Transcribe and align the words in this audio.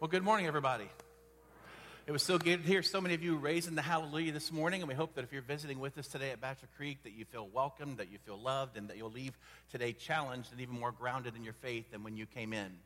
Well, 0.00 0.08
good 0.08 0.22
morning, 0.22 0.46
everybody. 0.46 0.88
It 2.06 2.10
was 2.10 2.22
so 2.22 2.38
good 2.38 2.62
to 2.62 2.66
hear 2.66 2.82
so 2.82 3.02
many 3.02 3.14
of 3.14 3.22
you 3.22 3.36
raising 3.36 3.74
the 3.74 3.82
hallelujah 3.82 4.32
this 4.32 4.50
morning, 4.50 4.80
and 4.80 4.88
we 4.88 4.94
hope 4.94 5.14
that 5.16 5.24
if 5.24 5.30
you're 5.30 5.42
visiting 5.42 5.78
with 5.78 5.98
us 5.98 6.08
today 6.08 6.30
at 6.30 6.40
Bachelor 6.40 6.70
Creek, 6.78 7.02
that 7.02 7.12
you 7.12 7.26
feel 7.26 7.46
welcome, 7.52 7.96
that 7.96 8.10
you 8.10 8.16
feel 8.24 8.40
loved, 8.40 8.78
and 8.78 8.88
that 8.88 8.96
you'll 8.96 9.10
leave 9.10 9.36
today 9.70 9.92
challenged 9.92 10.52
and 10.52 10.60
even 10.62 10.80
more 10.80 10.90
grounded 10.90 11.36
in 11.36 11.44
your 11.44 11.52
faith 11.52 11.90
than 11.90 12.02
when 12.02 12.16
you 12.16 12.24
came 12.24 12.54
in. 12.54 12.78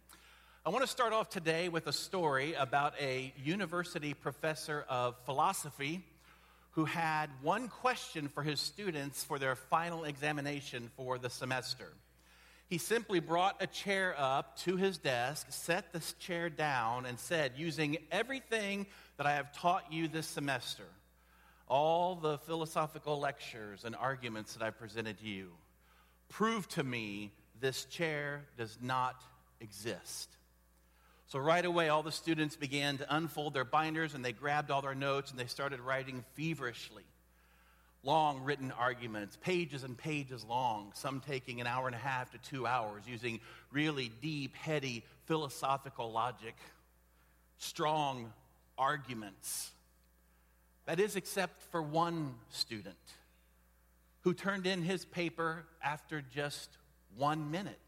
I 0.67 0.71
want 0.71 0.83
to 0.83 0.91
start 0.91 1.13
off 1.13 1.31
today 1.31 1.69
with 1.69 1.87
a 1.87 1.93
story 1.93 2.55
about 2.55 2.95
a 3.01 3.33
university 3.45 4.13
professor 4.13 4.85
of 4.89 5.15
philosophy 5.25 6.03
who 6.73 6.85
had 6.85 7.31
one 7.43 7.69
question 7.69 8.27
for 8.27 8.43
his 8.43 8.59
students 8.59 9.23
for 9.23 9.39
their 9.39 9.55
final 9.55 10.03
examination 10.03 10.91
for 10.97 11.17
the 11.19 11.31
semester 11.31 11.93
he 12.75 12.79
simply 12.79 13.21
brought 13.21 13.63
a 13.63 13.69
chair 13.69 14.17
up 14.19 14.59
to 14.59 14.75
his 14.75 14.99
desk, 14.99 15.47
set 15.51 15.93
this 15.93 16.13
chair 16.15 16.51
down, 16.51 17.07
and 17.07 17.21
said, 17.21 17.53
using 17.55 17.99
everything 18.11 18.85
that 19.17 19.29
I 19.29 19.35
have 19.35 19.57
taught 19.57 19.93
you 19.93 20.09
this 20.09 20.27
semester, 20.27 20.83
all 21.69 22.17
the 22.17 22.37
philosophical 22.39 23.21
lectures 23.21 23.85
and 23.85 23.95
arguments 23.95 24.55
that 24.55 24.65
I 24.65 24.71
presented 24.71 25.21
to 25.21 25.25
you, 25.25 25.53
prove 26.29 26.69
to 26.71 26.83
me 26.83 27.31
this 27.61 27.85
chair 27.85 28.43
does 28.59 28.77
not 28.83 29.23
exist. 29.61 30.29
So, 31.29 31.39
right 31.39 31.65
away, 31.65 31.91
all 31.91 32.03
the 32.03 32.11
students 32.11 32.57
began 32.57 32.99
to 32.99 33.17
unfold 33.17 33.55
their 33.55 33.65
binders 33.65 34.15
and 34.15 34.25
they 34.25 34.33
grabbed 34.33 34.73
all 34.73 34.83
their 34.83 34.97
notes 34.97 35.31
and 35.31 35.39
they 35.39 35.47
started 35.47 35.79
writing 35.79 36.25
feverishly 36.35 37.05
long 38.05 38.45
written 38.45 38.71
arguments, 38.73 39.37
pages 39.37 39.83
and 39.83 39.97
pages 39.97 40.45
long, 40.45 40.93
some 40.95 41.21
taking 41.21 41.61
an 41.61 41.67
hour 41.67 41.87
and 41.87 41.95
a 41.95 41.99
half 41.99 42.31
to 42.33 42.39
two 42.39 42.67
hours, 42.67 43.03
using 43.07 43.41
really 43.73 44.11
deep, 44.21 44.55
heady 44.55 45.03
philosophical 45.25 46.13
logic, 46.13 46.55
strong 47.59 48.33
arguments. 48.77 49.71
That 50.87 51.01
is, 51.01 51.17
except 51.17 51.63
for 51.71 51.83
one 51.83 52.35
student 52.51 52.97
who 54.21 54.35
turned 54.35 54.67
in 54.67 54.83
his 54.83 55.05
paper 55.05 55.65
after 55.83 56.23
just 56.23 56.71
one 57.17 57.51
minute. 57.51 57.79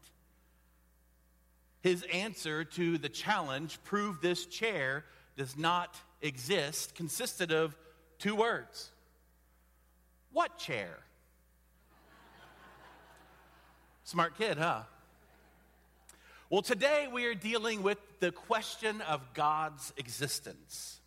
His 1.81 2.03
answer 2.11 2.63
to 2.63 2.97
the 2.97 3.09
challenge, 3.09 3.79
prove 3.83 4.19
this 4.21 4.45
chair 4.45 5.05
does 5.37 5.55
not 5.55 5.95
exist, 6.21 6.95
consisted 6.95 7.51
of 7.51 7.75
two 8.17 8.35
words 8.35 8.91
what 10.31 10.57
chair? 10.57 10.97
Smart 14.03 14.37
kid, 14.37 14.57
huh? 14.57 14.83
Well, 16.49 16.61
today 16.61 17.09
we 17.11 17.25
are 17.25 17.35
dealing 17.35 17.83
with 17.83 17.97
the 18.21 18.31
question 18.31 19.01
of 19.01 19.33
God's 19.33 19.93
existence. 19.97 20.97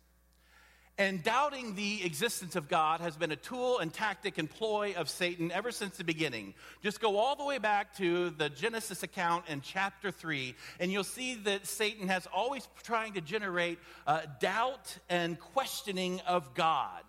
And 0.97 1.23
doubting 1.23 1.73
the 1.73 2.05
existence 2.05 2.55
of 2.55 2.69
God 2.69 3.01
has 3.01 3.17
been 3.17 3.31
a 3.31 3.35
tool 3.35 3.79
and 3.79 3.91
tactic 3.91 4.37
and 4.37 4.47
ploy 4.47 4.93
of 4.95 5.09
Satan 5.09 5.51
ever 5.51 5.71
since 5.71 5.97
the 5.97 6.03
beginning. 6.03 6.53
Just 6.83 7.01
go 7.01 7.17
all 7.17 7.35
the 7.35 7.43
way 7.43 7.57
back 7.57 7.97
to 7.97 8.29
the 8.29 8.49
Genesis 8.49 9.01
account 9.01 9.45
in 9.47 9.61
chapter 9.61 10.11
3, 10.11 10.53
and 10.79 10.91
you'll 10.91 11.03
see 11.03 11.33
that 11.35 11.65
Satan 11.65 12.07
has 12.07 12.27
always 12.31 12.67
trying 12.83 13.13
to 13.13 13.21
generate 13.21 13.79
uh, 14.05 14.21
doubt 14.39 14.95
and 15.09 15.39
questioning 15.39 16.19
of 16.27 16.53
God. 16.53 17.03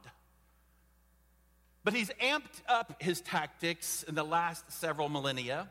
But 1.85 1.95
he's 1.95 2.11
amped 2.21 2.63
up 2.69 3.03
his 3.03 3.21
tactics 3.21 4.05
in 4.05 4.15
the 4.15 4.25
last 4.25 4.71
several 4.71 5.09
millennia 5.09 5.69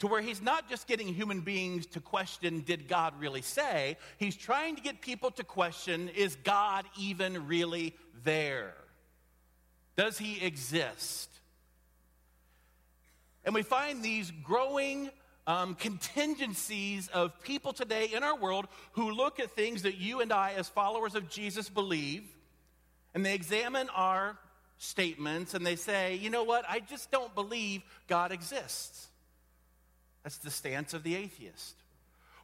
to 0.00 0.08
where 0.08 0.20
he's 0.20 0.42
not 0.42 0.68
just 0.68 0.88
getting 0.88 1.14
human 1.14 1.42
beings 1.42 1.86
to 1.86 2.00
question, 2.00 2.60
did 2.66 2.88
God 2.88 3.14
really 3.20 3.42
say? 3.42 3.96
He's 4.18 4.34
trying 4.34 4.74
to 4.74 4.82
get 4.82 5.00
people 5.00 5.30
to 5.32 5.44
question, 5.44 6.08
is 6.08 6.34
God 6.42 6.84
even 6.98 7.46
really 7.46 7.94
there? 8.24 8.74
Does 9.96 10.18
he 10.18 10.44
exist? 10.44 11.30
And 13.44 13.54
we 13.54 13.62
find 13.62 14.02
these 14.02 14.32
growing 14.42 15.10
um, 15.46 15.76
contingencies 15.76 17.08
of 17.08 17.40
people 17.42 17.72
today 17.72 18.06
in 18.12 18.24
our 18.24 18.36
world 18.36 18.66
who 18.92 19.12
look 19.12 19.38
at 19.38 19.52
things 19.52 19.82
that 19.82 19.98
you 19.98 20.20
and 20.20 20.32
I, 20.32 20.54
as 20.56 20.68
followers 20.68 21.14
of 21.14 21.28
Jesus, 21.28 21.68
believe, 21.68 22.24
and 23.14 23.24
they 23.24 23.34
examine 23.34 23.88
our 23.90 24.36
statements 24.82 25.54
and 25.54 25.64
they 25.64 25.76
say, 25.76 26.16
you 26.16 26.28
know 26.28 26.42
what, 26.42 26.64
I 26.68 26.80
just 26.80 27.10
don't 27.10 27.34
believe 27.34 27.82
God 28.08 28.32
exists. 28.32 29.06
That's 30.24 30.38
the 30.38 30.50
stance 30.50 30.92
of 30.92 31.02
the 31.02 31.14
atheist. 31.14 31.76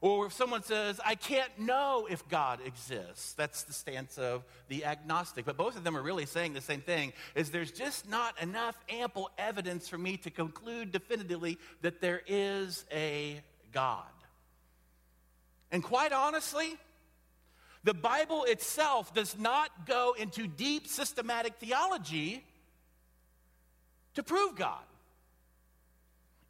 Or 0.00 0.26
if 0.26 0.32
someone 0.32 0.62
says, 0.62 1.00
I 1.04 1.16
can't 1.16 1.58
know 1.58 2.06
if 2.08 2.28
God 2.28 2.60
exists, 2.64 3.32
that's 3.32 3.64
the 3.64 3.72
stance 3.72 4.16
of 4.16 4.44
the 4.68 4.84
agnostic. 4.84 5.44
But 5.44 5.56
both 5.56 5.76
of 5.76 5.82
them 5.82 5.96
are 5.96 6.02
really 6.02 6.26
saying 6.26 6.52
the 6.52 6.60
same 6.60 6.80
thing, 6.80 7.12
is 7.34 7.50
there's 7.50 7.72
just 7.72 8.08
not 8.08 8.40
enough 8.40 8.78
ample 8.88 9.30
evidence 9.36 9.88
for 9.88 9.98
me 9.98 10.16
to 10.18 10.30
conclude 10.30 10.92
definitively 10.92 11.58
that 11.82 12.00
there 12.00 12.22
is 12.28 12.84
a 12.92 13.40
God. 13.72 14.04
And 15.72 15.82
quite 15.82 16.12
honestly, 16.12 16.76
the 17.88 17.94
Bible 17.94 18.44
itself 18.44 19.14
does 19.14 19.38
not 19.38 19.86
go 19.86 20.14
into 20.18 20.46
deep 20.46 20.86
systematic 20.86 21.54
theology 21.54 22.44
to 24.12 24.22
prove 24.22 24.56
God. 24.56 24.84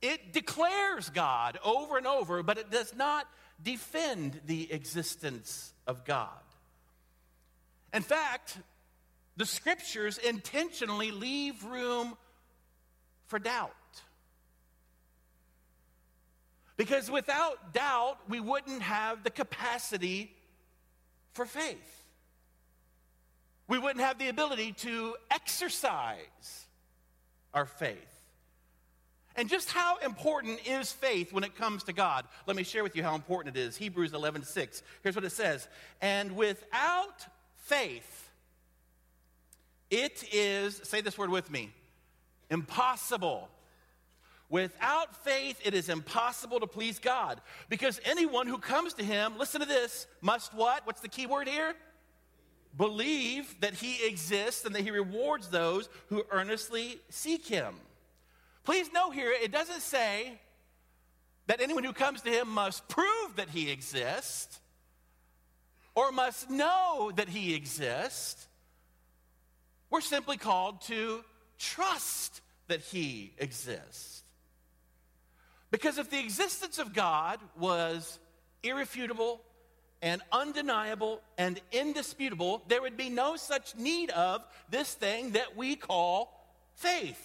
It 0.02 0.32
declares 0.32 1.10
God 1.10 1.60
over 1.64 1.96
and 1.96 2.08
over, 2.08 2.42
but 2.42 2.58
it 2.58 2.72
does 2.72 2.92
not 2.92 3.28
defend 3.62 4.40
the 4.46 4.72
existence 4.72 5.72
of 5.86 6.04
God. 6.04 6.42
In 7.94 8.02
fact, 8.02 8.58
the 9.36 9.46
scriptures 9.46 10.18
intentionally 10.18 11.12
leave 11.12 11.62
room 11.62 12.16
for 13.28 13.38
doubt. 13.38 13.70
Because 16.76 17.08
without 17.08 17.72
doubt, 17.72 18.18
we 18.28 18.40
wouldn't 18.40 18.82
have 18.82 19.22
the 19.22 19.30
capacity 19.30 20.32
for 21.32 21.44
faith. 21.44 22.04
We 23.68 23.78
wouldn't 23.78 24.04
have 24.04 24.18
the 24.18 24.28
ability 24.28 24.72
to 24.72 25.14
exercise 25.30 26.66
our 27.52 27.66
faith. 27.66 27.96
And 29.36 29.48
just 29.48 29.70
how 29.70 29.98
important 29.98 30.66
is 30.66 30.90
faith 30.90 31.32
when 31.32 31.44
it 31.44 31.54
comes 31.54 31.84
to 31.84 31.92
God? 31.92 32.24
Let 32.46 32.56
me 32.56 32.64
share 32.64 32.82
with 32.82 32.96
you 32.96 33.04
how 33.04 33.14
important 33.14 33.56
it 33.56 33.60
is. 33.60 33.76
Hebrews 33.76 34.12
11 34.12 34.42
6. 34.42 34.82
Here's 35.02 35.14
what 35.14 35.24
it 35.24 35.30
says 35.30 35.68
And 36.00 36.34
without 36.34 37.26
faith, 37.54 38.30
it 39.90 40.24
is, 40.32 40.80
say 40.82 41.02
this 41.02 41.16
word 41.16 41.30
with 41.30 41.50
me, 41.50 41.72
impossible 42.50 43.48
Without 44.50 45.14
faith, 45.24 45.60
it 45.64 45.74
is 45.74 45.88
impossible 45.90 46.60
to 46.60 46.66
please 46.66 46.98
God 46.98 47.40
because 47.68 48.00
anyone 48.04 48.46
who 48.46 48.58
comes 48.58 48.94
to 48.94 49.04
him, 49.04 49.36
listen 49.36 49.60
to 49.60 49.66
this, 49.66 50.06
must 50.22 50.54
what? 50.54 50.86
What's 50.86 51.02
the 51.02 51.08
key 51.08 51.26
word 51.26 51.48
here? 51.48 51.74
Believe 52.76 53.60
that 53.60 53.74
he 53.74 54.06
exists 54.06 54.64
and 54.64 54.74
that 54.74 54.82
he 54.82 54.90
rewards 54.90 55.48
those 55.48 55.88
who 56.08 56.24
earnestly 56.30 56.98
seek 57.10 57.46
him. 57.46 57.74
Please 58.64 58.90
note 58.92 59.10
here, 59.10 59.32
it 59.32 59.52
doesn't 59.52 59.80
say 59.80 60.38
that 61.46 61.60
anyone 61.60 61.84
who 61.84 61.92
comes 61.92 62.22
to 62.22 62.30
him 62.30 62.48
must 62.48 62.88
prove 62.88 63.36
that 63.36 63.50
he 63.50 63.70
exists 63.70 64.60
or 65.94 66.12
must 66.12 66.48
know 66.48 67.10
that 67.16 67.28
he 67.28 67.54
exists. 67.54 68.46
We're 69.90 70.00
simply 70.00 70.36
called 70.36 70.82
to 70.82 71.24
trust 71.58 72.40
that 72.68 72.80
he 72.80 73.32
exists. 73.38 74.22
Because 75.70 75.98
if 75.98 76.10
the 76.10 76.18
existence 76.18 76.78
of 76.78 76.94
God 76.94 77.40
was 77.58 78.18
irrefutable 78.62 79.40
and 80.00 80.22
undeniable 80.32 81.20
and 81.36 81.60
indisputable, 81.72 82.62
there 82.68 82.80
would 82.80 82.96
be 82.96 83.10
no 83.10 83.36
such 83.36 83.76
need 83.76 84.10
of 84.10 84.42
this 84.70 84.94
thing 84.94 85.32
that 85.32 85.56
we 85.56 85.76
call 85.76 86.32
faith. 86.74 87.24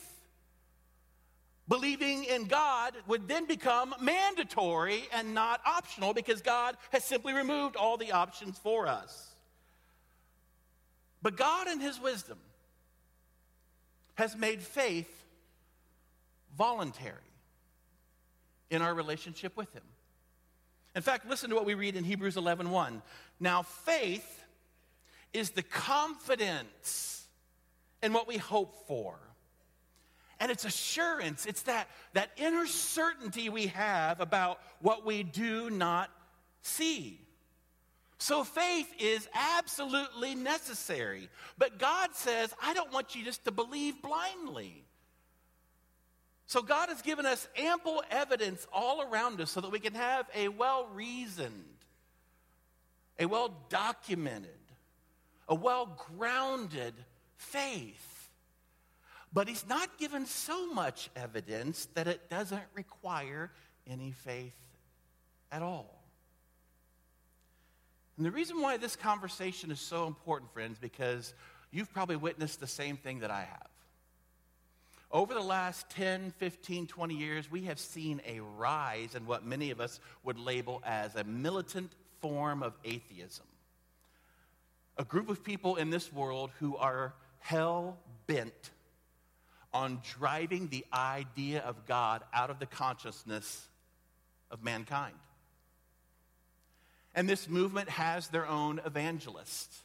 Believing 1.68 2.26
in 2.26 2.46
God 2.46 2.94
would 3.08 3.28
then 3.30 3.46
become 3.46 3.96
mandatory 4.02 5.04
and 5.14 5.34
not 5.34 5.62
optional 5.66 6.14
because 6.14 6.42
God 6.42 6.76
has 6.92 7.06
simply 7.06 7.34
removed 7.34 7.78
all 7.78 7.96
the 7.96 8.12
options 8.12 8.58
for 8.60 8.88
us. 8.88 9.30
But 11.22 11.38
God, 11.38 11.70
in 11.70 11.80
His 11.80 12.02
wisdom, 12.02 12.38
has 14.16 14.36
made 14.36 14.62
faith 14.62 15.10
voluntary 16.58 17.33
in 18.74 18.82
our 18.82 18.94
relationship 18.94 19.56
with 19.56 19.72
Him. 19.74 19.84
In 20.96 21.02
fact, 21.02 21.28
listen 21.28 21.50
to 21.50 21.56
what 21.56 21.66
we 21.66 21.74
read 21.74 21.96
in 21.96 22.04
Hebrews 22.04 22.38
11 22.38 22.70
1. 22.70 23.02
Now, 23.40 23.64
faith 23.64 24.44
is 25.34 25.52
the 25.52 25.64
confidence 25.64 27.26
in 28.02 28.14
what 28.14 28.28
we 28.28 28.38
hope 28.38 28.88
for. 28.88 29.18
And 30.40 30.52
it's 30.52 30.66
assurance, 30.66 31.46
it's 31.46 31.64
that, 31.64 31.88
that 32.14 32.32
inner 32.36 32.68
certainty 32.68 33.50
we 33.50 33.68
have 33.68 34.20
about 34.20 34.60
what 34.82 35.06
we 35.06 35.24
do 35.24 35.70
not 35.70 36.10
see. 36.62 37.20
So 38.18 38.44
faith 38.44 38.94
is 39.00 39.28
absolutely 39.34 40.36
necessary. 40.36 41.30
But 41.58 41.80
God 41.80 42.10
says, 42.14 42.54
I 42.62 42.74
don't 42.74 42.92
want 42.92 43.16
you 43.16 43.24
just 43.24 43.46
to 43.46 43.52
believe 43.52 44.02
blindly. 44.02 44.83
So 46.54 46.62
God 46.62 46.90
has 46.90 47.02
given 47.02 47.26
us 47.26 47.48
ample 47.58 48.04
evidence 48.12 48.68
all 48.72 49.02
around 49.02 49.42
us 49.42 49.50
so 49.50 49.60
that 49.62 49.72
we 49.72 49.80
can 49.80 49.96
have 49.96 50.28
a 50.36 50.50
well 50.50 50.88
reasoned, 50.94 51.80
a 53.18 53.26
well 53.26 53.52
documented, 53.70 54.52
a 55.50 55.56
well 55.56 55.98
grounded 56.16 56.94
faith. 57.38 58.30
But 59.34 59.48
He's 59.48 59.68
not 59.68 59.98
given 59.98 60.28
so 60.28 60.72
much 60.72 61.10
evidence 61.16 61.88
that 61.96 62.08
it 62.08 62.30
doesn't 62.30 62.62
require 62.76 63.50
any 63.88 64.12
faith 64.12 64.54
at 65.52 65.64
all. 65.64 66.04
And 68.16 68.28
the 68.28 68.32
reason 68.32 68.62
why 68.62 68.78
this 68.78 68.96
conversation 68.96 69.72
is 69.72 69.80
so 69.80 70.06
important, 70.06 70.54
friends, 70.54 70.78
because 70.78 71.34
you've 71.72 71.92
probably 71.92 72.16
witnessed 72.16 72.60
the 72.60 72.68
same 72.68 72.96
thing 72.96 73.22
that 73.22 73.32
I 73.32 73.42
have. 73.42 73.73
Over 75.14 75.36
the 75.36 75.42
last 75.42 75.92
10, 75.92 76.32
15, 76.38 76.88
20 76.88 77.14
years, 77.14 77.52
we 77.52 77.66
have 77.66 77.78
seen 77.78 78.20
a 78.26 78.40
rise 78.40 79.14
in 79.14 79.28
what 79.28 79.46
many 79.46 79.70
of 79.70 79.80
us 79.80 80.00
would 80.24 80.40
label 80.40 80.82
as 80.84 81.16
a 81.16 81.24
militant 81.24 81.92
form 82.20 82.64
of 82.64 82.74
atheism. 82.84 83.46
A 84.98 85.04
group 85.04 85.30
of 85.30 85.44
people 85.44 85.76
in 85.76 85.92
this 85.92 86.12
world 86.12 86.50
who 86.58 86.76
are 86.78 87.14
hell 87.42 88.00
bent 88.26 88.72
on 89.72 90.02
driving 90.18 90.68
the 90.70 90.84
idea 90.92 91.60
of 91.60 91.86
God 91.86 92.24
out 92.34 92.50
of 92.50 92.58
the 92.58 92.66
consciousness 92.66 93.68
of 94.50 94.64
mankind. 94.64 95.16
And 97.14 97.30
this 97.30 97.48
movement 97.48 97.88
has 97.90 98.30
their 98.30 98.48
own 98.48 98.82
evangelists. 98.84 99.83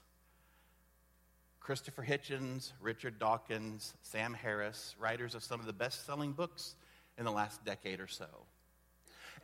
Christopher 1.68 2.02
Hitchens, 2.02 2.72
Richard 2.80 3.18
Dawkins, 3.18 3.92
Sam 4.00 4.32
Harris, 4.32 4.96
writers 4.98 5.34
of 5.34 5.44
some 5.44 5.60
of 5.60 5.66
the 5.66 5.72
best 5.74 6.06
selling 6.06 6.32
books 6.32 6.74
in 7.18 7.26
the 7.26 7.30
last 7.30 7.62
decade 7.62 8.00
or 8.00 8.06
so. 8.06 8.24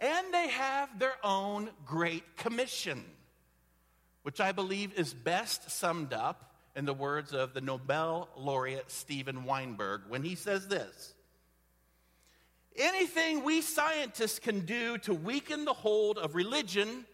And 0.00 0.32
they 0.32 0.48
have 0.48 0.98
their 0.98 1.16
own 1.22 1.68
Great 1.84 2.38
Commission, 2.38 3.04
which 4.22 4.40
I 4.40 4.52
believe 4.52 4.94
is 4.94 5.12
best 5.12 5.70
summed 5.70 6.14
up 6.14 6.54
in 6.74 6.86
the 6.86 6.94
words 6.94 7.34
of 7.34 7.52
the 7.52 7.60
Nobel 7.60 8.30
laureate 8.38 8.90
Steven 8.90 9.44
Weinberg 9.44 10.04
when 10.08 10.22
he 10.22 10.34
says 10.34 10.66
this 10.66 11.12
Anything 12.74 13.44
we 13.44 13.60
scientists 13.60 14.38
can 14.38 14.60
do 14.60 14.96
to 14.96 15.12
weaken 15.12 15.66
the 15.66 15.74
hold 15.74 16.16
of 16.16 16.34
religion 16.34 17.04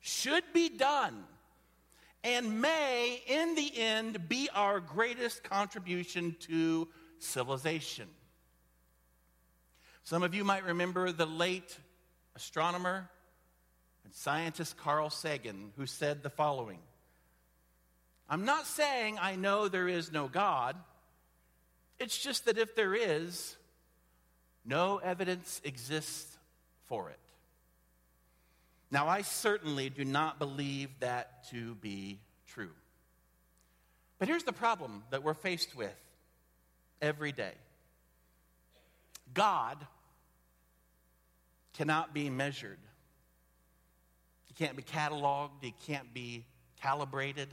should 0.00 0.42
be 0.52 0.70
done 0.70 1.22
and 2.24 2.62
may, 2.62 3.22
in 3.26 3.54
the 3.54 3.70
end, 3.78 4.28
be 4.28 4.48
our 4.54 4.80
greatest 4.80 5.44
contribution 5.44 6.34
to 6.40 6.88
civilization. 7.18 8.08
Some 10.04 10.22
of 10.22 10.34
you 10.34 10.42
might 10.42 10.64
remember 10.64 11.12
the 11.12 11.26
late 11.26 11.78
astronomer 12.34 13.08
and 14.04 14.12
scientist 14.14 14.78
Carl 14.78 15.10
Sagan, 15.10 15.72
who 15.76 15.86
said 15.86 16.22
the 16.22 16.30
following 16.30 16.78
I'm 18.28 18.46
not 18.46 18.66
saying 18.66 19.18
I 19.20 19.36
know 19.36 19.68
there 19.68 19.86
is 19.86 20.10
no 20.10 20.28
God, 20.28 20.76
it's 21.98 22.18
just 22.18 22.46
that 22.46 22.56
if 22.56 22.74
there 22.74 22.94
is, 22.94 23.54
no 24.64 24.96
evidence 24.96 25.60
exists 25.62 26.38
for 26.86 27.10
it. 27.10 27.18
Now, 28.94 29.08
I 29.08 29.22
certainly 29.22 29.90
do 29.90 30.04
not 30.04 30.38
believe 30.38 30.88
that 31.00 31.48
to 31.50 31.74
be 31.74 32.20
true. 32.46 32.70
But 34.20 34.28
here's 34.28 34.44
the 34.44 34.52
problem 34.52 35.02
that 35.10 35.24
we're 35.24 35.34
faced 35.34 35.74
with 35.74 35.98
every 37.02 37.32
day 37.32 37.54
God 39.34 39.84
cannot 41.72 42.14
be 42.14 42.30
measured, 42.30 42.78
He 44.46 44.54
can't 44.54 44.76
be 44.76 44.84
cataloged, 44.84 45.50
He 45.60 45.74
can't 45.88 46.14
be 46.14 46.44
calibrated. 46.80 47.48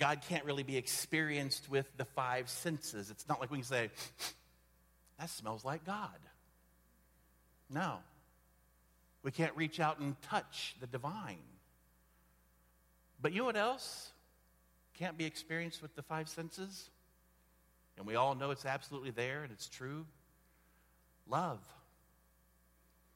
God 0.00 0.20
can't 0.28 0.44
really 0.44 0.64
be 0.64 0.76
experienced 0.76 1.70
with 1.70 1.86
the 1.96 2.04
five 2.04 2.50
senses. 2.50 3.08
It's 3.08 3.28
not 3.28 3.40
like 3.40 3.52
we 3.52 3.58
can 3.58 3.64
say, 3.64 3.90
that 5.20 5.30
smells 5.30 5.64
like 5.64 5.86
God. 5.86 6.18
No. 7.70 8.00
We 9.26 9.32
can't 9.32 9.56
reach 9.56 9.80
out 9.80 9.98
and 9.98 10.14
touch 10.22 10.76
the 10.80 10.86
divine. 10.86 11.42
But 13.20 13.32
you 13.32 13.40
know 13.40 13.46
what 13.46 13.56
else 13.56 14.12
can't 14.96 15.18
be 15.18 15.24
experienced 15.24 15.82
with 15.82 15.96
the 15.96 16.02
five 16.02 16.28
senses? 16.28 16.90
And 17.98 18.06
we 18.06 18.14
all 18.14 18.36
know 18.36 18.52
it's 18.52 18.64
absolutely 18.64 19.10
there 19.10 19.42
and 19.42 19.50
it's 19.50 19.68
true. 19.68 20.06
Love. 21.28 21.58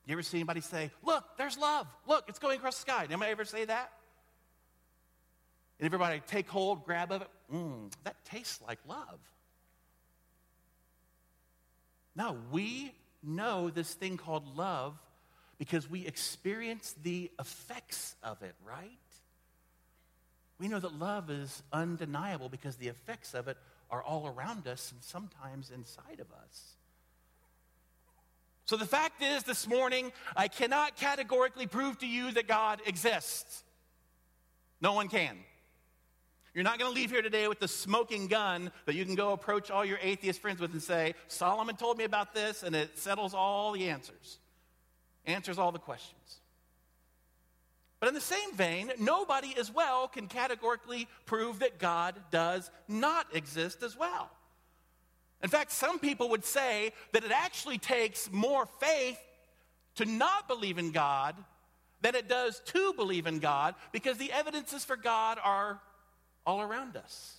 You 0.05 0.15
ever 0.15 0.23
see 0.25 0.39
anybody 0.39 0.63
say, 0.63 0.91
Look, 1.05 1.23
there's 1.39 1.57
love. 1.57 1.87
Look, 2.09 2.25
it's 2.27 2.41
going 2.41 2.59
across 2.59 2.75
the 2.75 2.91
sky. 2.91 3.03
Did 3.03 3.13
Anybody 3.13 3.31
ever 3.31 3.45
say 3.45 3.67
that? 3.67 3.93
And 5.79 5.87
everybody 5.87 6.21
take 6.27 6.49
hold, 6.49 6.85
grab 6.85 7.13
of 7.13 7.23
it. 7.23 7.29
Mmm, 7.55 7.89
that 8.03 8.17
tastes 8.25 8.61
like 8.67 8.81
love. 8.89 9.21
No, 12.17 12.37
we 12.51 12.93
know 13.23 13.71
this 13.71 13.95
thing 13.95 14.17
called 14.17 14.57
love 14.57 14.99
because 15.61 15.91
we 15.91 16.07
experience 16.07 16.95
the 17.03 17.31
effects 17.39 18.17
of 18.23 18.41
it, 18.43 18.55
right? 18.65 18.89
We 20.59 20.69
know 20.69 20.81
that 20.81 20.99
love 20.99 21.29
is 21.29 21.63
undeniable 21.71 22.49
because 22.49 22.77
the 22.77 22.89
effects 22.89 23.35
of 23.35 23.47
it 23.47 23.59
are 23.91 24.03
all 24.03 24.27
around 24.27 24.67
us 24.67 24.91
and 24.91 25.03
sometimes 25.03 25.71
inside 25.71 26.19
of 26.19 26.33
us. 26.33 26.77
So 28.65 28.79
the 28.79 28.87
fact 28.87 29.23
is, 29.23 29.43
this 29.43 29.69
morning, 29.69 30.13
I 30.35 30.49
cannot 30.49 30.97
categorically 30.97 31.67
prove 31.67 31.99
to 31.99 32.07
you 32.07 32.33
that 32.33 32.49
God 32.49 32.81
exists. 32.87 33.63
No 34.81 34.95
one 34.95 35.09
can. 35.09 35.37
You're 36.55 36.65
not 36.65 36.79
going 36.79 36.91
to 36.91 36.99
leave 36.99 37.11
here 37.11 37.21
today 37.21 37.49
with 37.49 37.61
the 37.61 37.69
smoking 37.69 38.29
gun 38.29 38.73
that 38.87 38.95
you 38.95 39.05
can 39.05 39.15
go 39.15 39.33
approach 39.33 39.71
all 39.71 39.85
your 39.85 39.99
atheist 40.01 40.41
friends 40.41 40.59
with 40.59 40.73
and 40.73 40.83
say, 40.83 41.15
Solomon 41.29 41.77
told 41.77 41.99
me 41.99 42.05
about 42.05 42.33
this, 42.33 42.63
and 42.63 42.75
it 42.75 42.99
settles 42.99 43.35
all 43.35 43.73
the 43.73 43.91
answers 43.91 44.39
answers 45.27 45.59
all 45.59 45.73
the 45.73 45.79
questions. 45.79 46.41
But 48.01 48.09
in 48.09 48.15
the 48.15 48.21
same 48.21 48.55
vein, 48.55 48.91
nobody 48.99 49.55
as 49.59 49.71
well 49.71 50.09
can 50.09 50.27
categorically 50.27 51.07
prove 51.27 51.59
that 51.59 51.79
God 51.79 52.15
does 52.31 52.71
not 52.89 53.27
exist 53.35 53.83
as 53.83 53.97
well. 53.97 54.31
In 55.43 55.51
fact, 55.51 55.71
some 55.71 55.99
people 55.99 56.31
would 56.31 56.45
say 56.45 56.93
that 57.13 57.25
it 57.25 57.31
actually 57.31 57.79
takes 57.79 58.31
more 58.33 58.67
faith 58.81 59.19
to 59.97 60.07
not 60.07 60.49
believe 60.49 60.79
in 60.79 60.93
God 60.93 61.37
than 62.01 62.15
it 62.15 62.29
does 62.29 62.61
to 62.67 62.95
believe 62.95 63.27
in 63.27 63.39
God 63.39 63.75
because 63.93 64.17
the 64.17 64.33
evidences 64.33 64.85
for 64.85 64.97
God 64.97 65.39
are 65.43 65.81
all 66.47 66.63
around 66.63 66.97
us. 66.97 67.37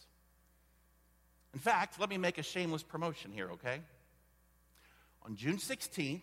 In 1.54 1.60
fact, 1.60 2.00
let 2.00 2.10
me 2.10 2.18
make 2.18 2.38
a 2.38 2.44
shameless 2.44 2.84
promotion 2.84 3.32
here, 3.32 3.50
okay? 3.52 3.82
On 5.24 5.36
June 5.36 5.58
16th, 5.58 6.22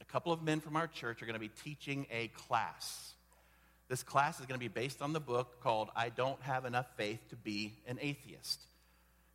a 0.00 0.04
couple 0.04 0.32
of 0.32 0.42
men 0.42 0.60
from 0.60 0.76
our 0.76 0.86
church 0.86 1.22
are 1.22 1.26
going 1.26 1.34
to 1.34 1.40
be 1.40 1.50
teaching 1.64 2.06
a 2.10 2.28
class. 2.28 3.12
This 3.88 4.02
class 4.02 4.40
is 4.40 4.46
going 4.46 4.58
to 4.58 4.64
be 4.64 4.68
based 4.68 5.00
on 5.00 5.12
the 5.12 5.20
book 5.20 5.60
called 5.60 5.90
I 5.94 6.08
Don't 6.08 6.40
Have 6.42 6.64
Enough 6.64 6.86
Faith 6.96 7.20
to 7.30 7.36
Be 7.36 7.72
an 7.86 7.98
Atheist. 8.00 8.60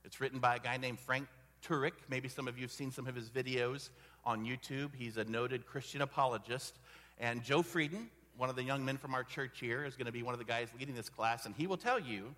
It's 0.04 0.20
written 0.20 0.40
by 0.40 0.58
a 0.58 0.60
guy 0.60 0.78
named 0.78 1.00
Frank 1.00 1.28
Turek. 1.66 1.94
Maybe 2.10 2.28
some 2.28 2.48
of 2.48 2.58
you 2.58 2.64
have 2.64 2.72
seen 2.72 2.92
some 2.92 3.08
of 3.08 3.16
his 3.16 3.30
videos 3.30 3.90
on 4.26 4.46
YouTube. 4.46 4.90
He's 4.96 5.18
a 5.18 5.24
noted 5.24 5.66
Christian 5.66 6.02
apologist. 6.02 6.76
And 7.20 7.44
Joe 7.44 7.62
Frieden, 7.62 8.10
one 8.36 8.50
of 8.50 8.56
the 8.56 8.64
young 8.64 8.84
men 8.84 8.98
from 8.98 9.14
our 9.14 9.24
church 9.24 9.60
here, 9.60 9.86
is 9.86 9.96
going 9.96 10.08
to 10.08 10.12
be 10.12 10.24
one 10.24 10.34
of 10.34 10.40
the 10.40 10.46
guys 10.46 10.68
leading 10.78 10.96
this 10.96 11.10
class. 11.10 11.46
And 11.46 11.56
he 11.56 11.68
will 11.68 11.78
tell 11.78 12.00
you 12.00 12.36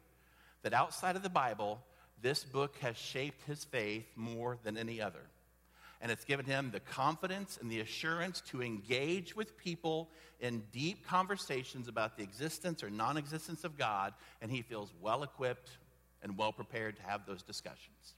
that 0.62 0.74
outside 0.74 1.16
of 1.16 1.24
the 1.24 1.30
Bible, 1.30 1.80
this 2.22 2.44
book 2.44 2.76
has 2.82 2.96
shaped 2.96 3.42
his 3.48 3.64
faith 3.64 4.06
more 4.16 4.58
than 4.64 4.78
any 4.78 5.02
other 5.02 5.22
and 6.04 6.12
it's 6.12 6.26
given 6.26 6.46
him 6.46 6.70
the 6.70 6.82
confidence 6.82 7.58
and 7.62 7.72
the 7.72 7.80
assurance 7.80 8.42
to 8.42 8.62
engage 8.62 9.38
with 9.38 9.58
people 9.58 10.10
in 10.42 10.62
deep 10.74 11.08
conversations 11.08 11.88
about 11.88 12.18
the 12.18 12.24
existence 12.24 12.84
or 12.84 12.90
non 12.90 13.16
existence 13.16 13.64
of 13.64 13.78
God, 13.78 14.14
and 14.42 14.52
he 14.52 14.62
feels 14.62 14.94
well 15.02 15.24
equipped 15.24 15.72
and 16.22 16.38
well 16.38 16.52
prepared 16.52 16.98
to 16.98 17.04
have 17.04 17.26
those 17.26 17.42
discussions. 17.42 18.16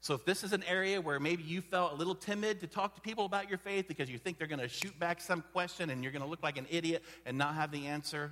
So, 0.00 0.14
if 0.14 0.24
this 0.24 0.44
is 0.44 0.52
an 0.52 0.62
area 0.68 1.00
where 1.00 1.18
maybe 1.18 1.42
you 1.42 1.60
felt 1.60 1.92
a 1.92 1.96
little 1.96 2.14
timid 2.14 2.60
to 2.60 2.68
talk 2.68 2.94
to 2.94 3.00
people 3.00 3.24
about 3.24 3.48
your 3.48 3.58
faith 3.58 3.88
because 3.88 4.08
you 4.08 4.18
think 4.18 4.38
they're 4.38 4.46
going 4.46 4.60
to 4.60 4.68
shoot 4.68 4.96
back 5.00 5.20
some 5.20 5.42
question 5.52 5.90
and 5.90 6.04
you're 6.04 6.12
going 6.12 6.22
to 6.22 6.28
look 6.28 6.44
like 6.44 6.58
an 6.58 6.66
idiot 6.70 7.02
and 7.26 7.36
not 7.36 7.56
have 7.56 7.72
the 7.72 7.86
answer, 7.86 8.30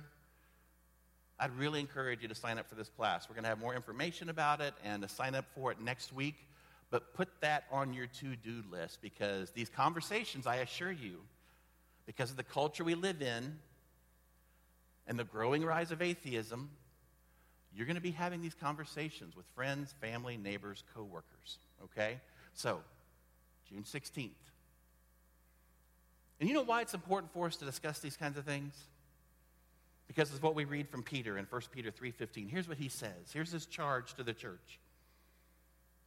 I'd 1.37 1.53
really 1.57 1.81
encourage 1.81 2.21
you 2.21 2.29
to 2.29 2.35
sign 2.35 2.59
up 2.59 2.69
for 2.69 2.75
this 2.75 2.87
class. 2.87 3.27
We're 3.27 3.35
going 3.35 3.43
to 3.43 3.49
have 3.49 3.59
more 3.59 3.75
information 3.75 4.29
about 4.29 4.61
it 4.61 4.73
and 4.85 5.01
to 5.01 5.09
sign 5.09 5.35
up 5.35 5.43
for 5.53 5.69
it 5.73 5.81
next 5.81 6.13
week. 6.13 6.35
But 6.91 7.13
put 7.13 7.29
that 7.41 7.65
on 7.71 7.93
your 7.93 8.07
to 8.07 8.35
do 8.35 8.63
list 8.71 8.99
because 9.01 9.51
these 9.51 9.69
conversations, 9.69 10.47
I 10.47 10.57
assure 10.57 10.91
you, 10.91 11.21
because 12.05 12.31
of 12.31 12.37
the 12.37 12.43
culture 12.43 12.83
we 12.83 12.95
live 12.95 13.21
in, 13.21 13.57
and 15.07 15.19
the 15.19 15.23
growing 15.23 15.63
rise 15.63 15.91
of 15.91 16.01
atheism, 16.01 16.69
you're 17.75 17.85
going 17.85 17.95
to 17.95 18.01
be 18.01 18.11
having 18.11 18.41
these 18.41 18.55
conversations 18.55 19.35
with 19.35 19.45
friends, 19.55 19.93
family, 20.01 20.37
neighbors, 20.37 20.83
coworkers. 20.93 21.59
Okay? 21.83 22.19
So, 22.53 22.79
June 23.69 23.83
16th. 23.83 24.31
And 26.39 26.49
you 26.49 26.55
know 26.55 26.63
why 26.63 26.81
it's 26.81 26.93
important 26.93 27.31
for 27.33 27.47
us 27.47 27.55
to 27.57 27.65
discuss 27.65 27.99
these 27.99 28.17
kinds 28.17 28.37
of 28.37 28.45
things? 28.45 28.73
Because 30.07 30.31
it's 30.31 30.41
what 30.41 30.55
we 30.55 30.65
read 30.65 30.89
from 30.89 31.03
Peter 31.03 31.37
in 31.37 31.45
1 31.45 31.61
Peter 31.71 31.91
3:15. 31.91 32.49
Here's 32.49 32.67
what 32.67 32.77
he 32.77 32.89
says. 32.89 33.31
Here's 33.33 33.51
his 33.51 33.65
charge 33.65 34.13
to 34.15 34.23
the 34.23 34.33
church. 34.33 34.79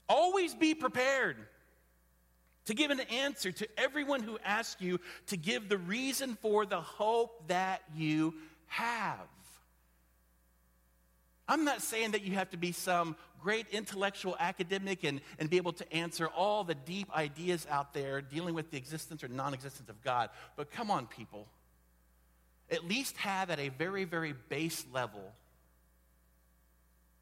Always 0.09 0.55
be 0.55 0.75
prepared 0.75 1.37
to 2.67 2.75
give 2.75 2.91
an 2.91 3.01
answer 3.01 3.51
to 3.51 3.69
everyone 3.79 4.23
who 4.23 4.39
asks 4.45 4.81
you 4.81 5.01
to 5.29 5.37
give 5.37 5.69
the 5.69 5.79
reason 5.79 6.37
for 6.43 6.67
the 6.67 6.81
hope 6.81 7.49
that 7.49 7.83
you 7.97 8.35
have. 8.67 9.27
I'm 11.49 11.65
not 11.65 11.81
saying 11.81 12.11
that 12.11 12.23
you 12.23 12.35
have 12.35 12.51
to 12.51 12.59
be 12.59 12.73
some 12.73 13.17
great 13.41 13.67
intellectual 13.71 14.37
academic 14.39 15.03
and, 15.05 15.23
and 15.39 15.49
be 15.49 15.57
able 15.57 15.73
to 15.73 15.93
answer 15.93 16.27
all 16.29 16.63
the 16.63 16.75
deep 16.75 17.11
ideas 17.17 17.67
out 17.71 17.95
there 17.95 18.21
dealing 18.21 18.55
with 18.55 18.71
the 18.71 18.77
existence 18.77 19.25
or 19.25 19.29
non 19.29 19.55
existence 19.55 19.89
of 19.89 20.03
God. 20.03 20.29
But 20.57 20.71
come 20.71 20.91
on, 20.91 21.07
people. 21.07 21.49
At 22.71 22.87
least 22.87 23.17
have 23.17 23.49
at 23.49 23.59
a 23.59 23.71
very, 23.71 24.05
very 24.05 24.35
base 24.51 24.85
level 24.93 25.33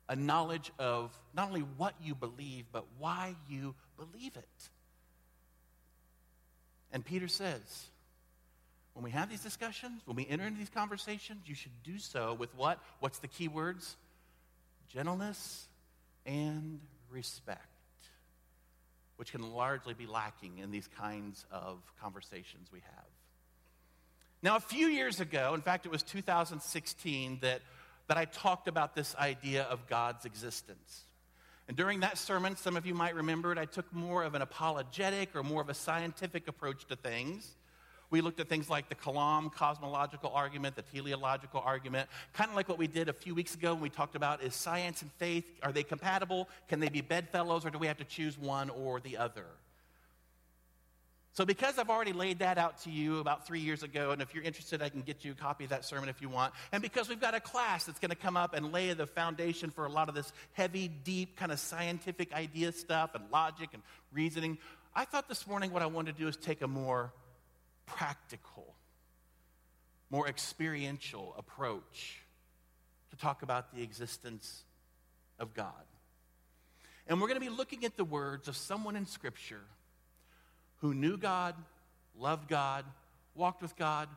a 0.08 0.16
knowledge 0.16 0.72
of 0.78 1.16
not 1.34 1.48
only 1.48 1.60
what 1.60 1.94
you 2.02 2.14
believe, 2.14 2.66
but 2.72 2.84
why 2.98 3.34
you 3.48 3.74
believe 3.96 4.36
it. 4.36 4.68
And 6.92 7.04
Peter 7.04 7.28
says, 7.28 7.86
when 8.94 9.04
we 9.04 9.10
have 9.10 9.28
these 9.28 9.42
discussions, 9.42 10.00
when 10.06 10.16
we 10.16 10.26
enter 10.26 10.46
into 10.46 10.58
these 10.58 10.70
conversations, 10.70 11.42
you 11.46 11.54
should 11.54 11.82
do 11.84 11.98
so 11.98 12.34
with 12.34 12.54
what? 12.54 12.78
What's 13.00 13.18
the 13.18 13.28
key 13.28 13.48
words? 13.48 13.96
Gentleness 14.92 15.66
and 16.24 16.80
respect, 17.10 17.60
which 19.16 19.32
can 19.32 19.52
largely 19.52 19.92
be 19.92 20.06
lacking 20.06 20.58
in 20.58 20.70
these 20.70 20.88
kinds 20.98 21.44
of 21.50 21.78
conversations 22.00 22.68
we 22.72 22.80
have. 22.80 23.04
Now, 24.42 24.56
a 24.56 24.60
few 24.60 24.86
years 24.86 25.20
ago, 25.20 25.54
in 25.54 25.60
fact, 25.60 25.86
it 25.86 25.92
was 25.92 26.02
2016, 26.02 27.40
that, 27.42 27.60
that 28.08 28.16
I 28.16 28.24
talked 28.24 28.68
about 28.68 28.94
this 28.94 29.14
idea 29.16 29.64
of 29.64 29.86
God's 29.86 30.24
existence. 30.24 31.02
And 31.68 31.76
during 31.76 32.00
that 32.00 32.16
sermon, 32.16 32.56
some 32.56 32.76
of 32.76 32.86
you 32.86 32.94
might 32.94 33.14
remember 33.14 33.50
it, 33.50 33.58
I 33.58 33.64
took 33.64 33.92
more 33.92 34.22
of 34.22 34.34
an 34.34 34.42
apologetic 34.42 35.34
or 35.34 35.42
more 35.42 35.60
of 35.60 35.68
a 35.68 35.74
scientific 35.74 36.46
approach 36.46 36.86
to 36.86 36.96
things. 36.96 37.56
We 38.08 38.20
looked 38.20 38.38
at 38.38 38.48
things 38.48 38.70
like 38.70 38.88
the 38.88 38.94
Kalam 38.94 39.52
cosmological 39.52 40.30
argument, 40.30 40.76
the 40.76 40.82
teleological 40.82 41.60
argument, 41.64 42.08
kind 42.32 42.48
of 42.48 42.54
like 42.54 42.68
what 42.68 42.78
we 42.78 42.86
did 42.86 43.08
a 43.08 43.12
few 43.12 43.34
weeks 43.34 43.56
ago 43.56 43.74
when 43.74 43.82
we 43.82 43.90
talked 43.90 44.14
about 44.14 44.44
is 44.44 44.54
science 44.54 45.02
and 45.02 45.10
faith, 45.14 45.44
are 45.64 45.72
they 45.72 45.82
compatible? 45.82 46.48
Can 46.68 46.78
they 46.78 46.88
be 46.88 47.00
bedfellows, 47.00 47.66
or 47.66 47.70
do 47.70 47.78
we 47.78 47.88
have 47.88 47.98
to 47.98 48.04
choose 48.04 48.38
one 48.38 48.70
or 48.70 49.00
the 49.00 49.16
other? 49.16 49.46
So, 51.36 51.44
because 51.44 51.78
I've 51.78 51.90
already 51.90 52.14
laid 52.14 52.38
that 52.38 52.56
out 52.56 52.78
to 52.84 52.90
you 52.90 53.18
about 53.18 53.46
three 53.46 53.60
years 53.60 53.82
ago, 53.82 54.10
and 54.10 54.22
if 54.22 54.34
you're 54.34 54.42
interested, 54.42 54.80
I 54.80 54.88
can 54.88 55.02
get 55.02 55.22
you 55.22 55.32
a 55.32 55.34
copy 55.34 55.64
of 55.64 55.70
that 55.70 55.84
sermon 55.84 56.08
if 56.08 56.22
you 56.22 56.30
want, 56.30 56.54
and 56.72 56.82
because 56.82 57.10
we've 57.10 57.20
got 57.20 57.34
a 57.34 57.40
class 57.40 57.84
that's 57.84 57.98
going 57.98 58.08
to 58.08 58.16
come 58.16 58.38
up 58.38 58.54
and 58.54 58.72
lay 58.72 58.90
the 58.94 59.06
foundation 59.06 59.68
for 59.68 59.84
a 59.84 59.90
lot 59.90 60.08
of 60.08 60.14
this 60.14 60.32
heavy, 60.54 60.88
deep, 60.88 61.36
kind 61.36 61.52
of 61.52 61.58
scientific 61.58 62.32
idea 62.32 62.72
stuff 62.72 63.14
and 63.14 63.22
logic 63.30 63.68
and 63.74 63.82
reasoning, 64.14 64.56
I 64.94 65.04
thought 65.04 65.28
this 65.28 65.46
morning 65.46 65.72
what 65.72 65.82
I 65.82 65.86
wanted 65.86 66.16
to 66.16 66.22
do 66.22 66.26
is 66.26 66.38
take 66.38 66.62
a 66.62 66.66
more 66.66 67.12
practical, 67.84 68.74
more 70.08 70.26
experiential 70.28 71.34
approach 71.36 72.22
to 73.10 73.16
talk 73.16 73.42
about 73.42 73.74
the 73.74 73.82
existence 73.82 74.62
of 75.38 75.52
God. 75.52 75.84
And 77.06 77.20
we're 77.20 77.28
going 77.28 77.38
to 77.38 77.46
be 77.46 77.54
looking 77.54 77.84
at 77.84 77.98
the 77.98 78.04
words 78.04 78.48
of 78.48 78.56
someone 78.56 78.96
in 78.96 79.04
Scripture 79.04 79.60
who 80.86 80.94
knew 80.94 81.16
God, 81.16 81.56
loved 82.16 82.48
God, 82.48 82.84
walked 83.34 83.60
with 83.60 83.76
God, 83.76 84.08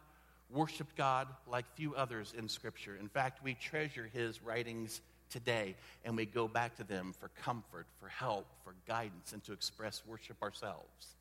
worshiped 0.52 0.96
God 0.96 1.28
like 1.48 1.66
few 1.74 1.96
others 1.96 2.36
in 2.38 2.48
Scripture. 2.48 2.96
In 3.00 3.08
fact, 3.08 3.44
we 3.44 3.56
treasure 3.56 4.08
his 4.14 4.44
writings 4.44 5.02
today 5.32 5.76
and 6.06 6.16
we 6.16 6.28
go 6.28 6.48
back 6.48 6.76
to 6.76 6.84
them 6.84 7.16
for 7.20 7.30
comfort, 7.42 7.88
for 8.00 8.08
help, 8.08 8.46
for 8.64 8.76
guidance, 8.88 9.34
and 9.34 9.44
to 9.46 9.52
express 9.52 10.04
worship 10.08 10.44
ourselves. 10.44 11.16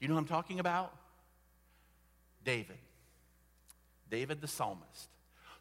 Do 0.00 0.04
you 0.04 0.08
know 0.08 0.14
who 0.14 0.18
I'm 0.18 0.26
talking 0.26 0.58
about? 0.58 0.92
David. 2.44 2.78
David 4.10 4.40
the 4.40 4.48
psalmist. 4.48 5.08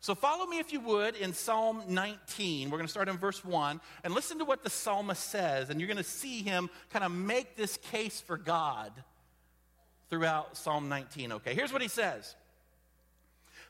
So 0.01 0.15
follow 0.15 0.46
me 0.46 0.60
if 0.60 0.72
you 0.72 0.79
would 0.82 1.15
in 1.15 1.34
Psalm 1.34 1.84
19. 1.89 2.70
We're 2.70 2.77
going 2.77 2.88
to 2.88 2.91
start 2.91 3.10
in 3.10 3.18
verse 3.18 3.44
1 3.44 3.82
and 4.03 4.13
listen 4.13 4.39
to 4.39 4.46
what 4.46 4.63
the 4.63 4.70
psalmist 4.70 5.29
says. 5.29 5.70
And 5.70 5.79
you're 5.79 5.88
going 5.88 5.98
to 5.98 6.03
see 6.03 6.41
him 6.41 6.70
kind 6.91 7.03
of 7.03 7.12
make 7.12 7.58
this 7.58 7.77
case 7.91 8.22
for 8.22 8.38
God 8.38 8.94
throughout 10.10 10.56
Psalm 10.56 10.88
19. 10.88 11.34
Okay, 11.34 11.53
here's 11.53 11.74
what 11.74 11.82
he 11.82 11.89
says 11.89 12.36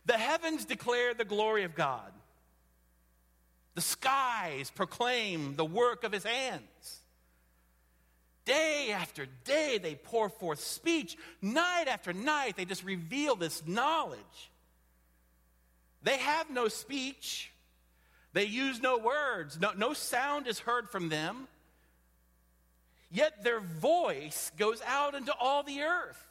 The 0.06 0.18
heavens 0.18 0.66
declare 0.66 1.16
the 1.16 1.26
glory 1.26 1.64
of 1.64 1.74
God, 1.74 2.12
the 3.74 3.82
skies 3.82 4.70
proclaim 4.70 5.56
the 5.56 5.66
work 5.66 6.04
of 6.04 6.12
his 6.12 6.24
hands. 6.24 7.00
Day 8.46 8.92
after 8.94 9.28
day, 9.46 9.80
they 9.82 9.96
pour 9.96 10.30
forth 10.30 10.60
speech. 10.60 11.18
Night 11.42 11.86
after 11.88 12.14
night, 12.14 12.56
they 12.56 12.66
just 12.66 12.84
reveal 12.84 13.36
this 13.36 13.64
knowledge. 13.68 14.50
They 16.02 16.18
have 16.18 16.50
no 16.50 16.68
speech, 16.68 17.52
they 18.34 18.46
use 18.46 18.82
no 18.82 18.98
words, 18.98 19.60
no, 19.60 19.72
no 19.76 19.94
sound 19.94 20.48
is 20.48 20.60
heard 20.60 20.90
from 20.90 21.10
them. 21.10 21.48
Yet 23.12 23.44
their 23.44 23.60
voice 23.60 24.52
goes 24.58 24.82
out 24.86 25.16
into 25.16 25.34
all 25.34 25.64
the 25.64 25.82
earth, 25.82 26.24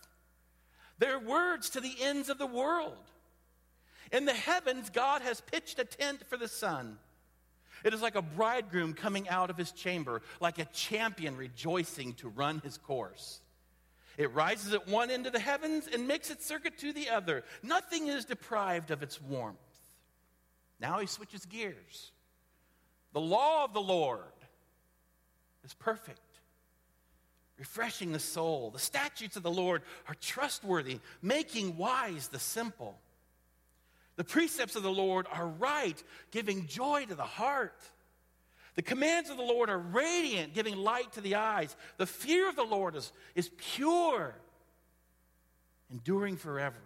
their 0.98 1.18
words 1.18 1.70
to 1.70 1.80
the 1.80 1.94
ends 2.00 2.28
of 2.28 2.38
the 2.38 2.46
world. 2.46 2.96
In 4.12 4.24
the 4.24 4.32
heavens, 4.32 4.88
God 4.90 5.22
has 5.22 5.40
pitched 5.40 5.78
a 5.78 5.84
tent 5.84 6.24
for 6.28 6.36
the 6.36 6.48
sun. 6.48 6.98
It 7.84 7.94
is 7.94 8.02
like 8.02 8.16
a 8.16 8.22
bridegroom 8.22 8.94
coming 8.94 9.28
out 9.28 9.50
of 9.50 9.56
his 9.56 9.72
chamber, 9.72 10.22
like 10.40 10.58
a 10.58 10.64
champion 10.66 11.36
rejoicing 11.36 12.14
to 12.14 12.28
run 12.28 12.60
his 12.60 12.78
course. 12.78 13.40
It 14.18 14.34
rises 14.34 14.74
at 14.74 14.88
one 14.88 15.10
end 15.10 15.26
of 15.26 15.32
the 15.32 15.38
heavens 15.38 15.88
and 15.90 16.08
makes 16.08 16.28
its 16.28 16.44
circuit 16.44 16.76
to 16.78 16.92
the 16.92 17.08
other. 17.08 17.44
Nothing 17.62 18.08
is 18.08 18.24
deprived 18.24 18.90
of 18.90 19.02
its 19.02 19.22
warmth. 19.22 19.56
Now 20.80 20.98
he 20.98 21.06
switches 21.06 21.46
gears. 21.46 22.10
The 23.12 23.20
law 23.20 23.64
of 23.64 23.72
the 23.72 23.80
Lord 23.80 24.22
is 25.64 25.72
perfect, 25.72 26.20
refreshing 27.58 28.10
the 28.10 28.18
soul. 28.18 28.70
The 28.72 28.80
statutes 28.80 29.36
of 29.36 29.44
the 29.44 29.52
Lord 29.52 29.82
are 30.08 30.16
trustworthy, 30.16 30.98
making 31.22 31.76
wise 31.76 32.26
the 32.26 32.40
simple. 32.40 32.98
The 34.16 34.24
precepts 34.24 34.74
of 34.74 34.82
the 34.82 34.90
Lord 34.90 35.28
are 35.32 35.46
right, 35.46 36.02
giving 36.32 36.66
joy 36.66 37.04
to 37.06 37.14
the 37.14 37.22
heart. 37.22 37.80
The 38.78 38.82
commands 38.82 39.28
of 39.28 39.36
the 39.36 39.42
Lord 39.42 39.70
are 39.70 39.78
radiant, 39.78 40.54
giving 40.54 40.76
light 40.76 41.12
to 41.14 41.20
the 41.20 41.34
eyes. 41.34 41.74
The 41.96 42.06
fear 42.06 42.48
of 42.48 42.54
the 42.54 42.62
Lord 42.62 42.94
is, 42.94 43.12
is 43.34 43.50
pure, 43.56 44.36
enduring 45.90 46.36
forever. 46.36 46.78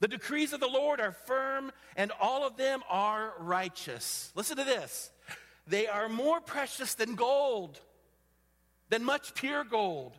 The 0.00 0.08
decrees 0.08 0.52
of 0.52 0.58
the 0.58 0.66
Lord 0.66 1.00
are 1.00 1.12
firm, 1.12 1.70
and 1.94 2.10
all 2.20 2.44
of 2.44 2.56
them 2.56 2.82
are 2.90 3.32
righteous. 3.38 4.32
Listen 4.34 4.56
to 4.56 4.64
this 4.64 5.12
they 5.68 5.86
are 5.86 6.08
more 6.08 6.40
precious 6.40 6.94
than 6.94 7.14
gold, 7.14 7.80
than 8.88 9.04
much 9.04 9.34
pure 9.34 9.62
gold. 9.62 10.18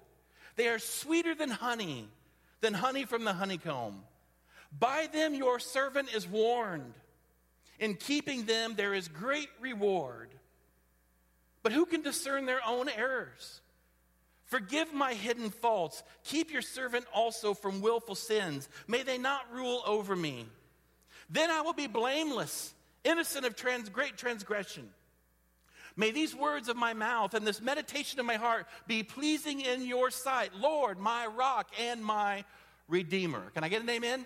They 0.56 0.70
are 0.70 0.80
sweeter 0.80 1.36
than 1.36 1.50
honey, 1.50 2.08
than 2.62 2.74
honey 2.74 3.04
from 3.04 3.26
the 3.26 3.34
honeycomb. 3.34 4.02
By 4.80 5.10
them 5.12 5.34
your 5.34 5.60
servant 5.60 6.16
is 6.16 6.26
warned. 6.26 6.94
In 7.82 7.96
keeping 7.96 8.46
them, 8.46 8.76
there 8.78 8.94
is 8.94 9.08
great 9.10 9.50
reward. 9.60 10.30
But 11.64 11.74
who 11.74 11.86
can 11.86 12.04
discern 12.04 12.46
their 12.46 12.62
own 12.66 12.88
errors? 12.88 13.60
Forgive 14.46 14.94
my 14.94 15.16
hidden 15.16 15.50
faults. 15.50 16.04
Keep 16.24 16.52
your 16.52 16.62
servant 16.62 17.06
also 17.14 17.54
from 17.54 17.82
willful 17.82 18.16
sins. 18.16 18.70
May 18.88 19.02
they 19.02 19.18
not 19.18 19.52
rule 19.52 19.82
over 19.86 20.16
me. 20.16 20.46
Then 21.30 21.50
I 21.50 21.62
will 21.62 21.74
be 21.74 21.88
blameless, 21.88 22.74
innocent 23.04 23.46
of 23.46 23.56
trans- 23.56 23.90
great 23.90 24.16
transgression. 24.16 24.90
May 25.96 26.12
these 26.12 26.36
words 26.36 26.70
of 26.70 26.78
my 26.78 26.94
mouth 26.94 27.34
and 27.34 27.48
this 27.48 27.62
meditation 27.62 28.20
of 28.20 28.26
my 28.26 28.36
heart 28.36 28.68
be 28.86 29.02
pleasing 29.04 29.60
in 29.62 29.86
your 29.86 30.12
sight, 30.12 30.54
Lord, 30.56 31.00
my 31.00 31.26
rock 31.26 31.72
and 31.80 32.04
my 32.04 32.46
redeemer. 32.88 33.50
Can 33.54 33.64
I 33.64 33.70
get 33.70 33.82
an 33.82 33.90
amen? 33.90 34.26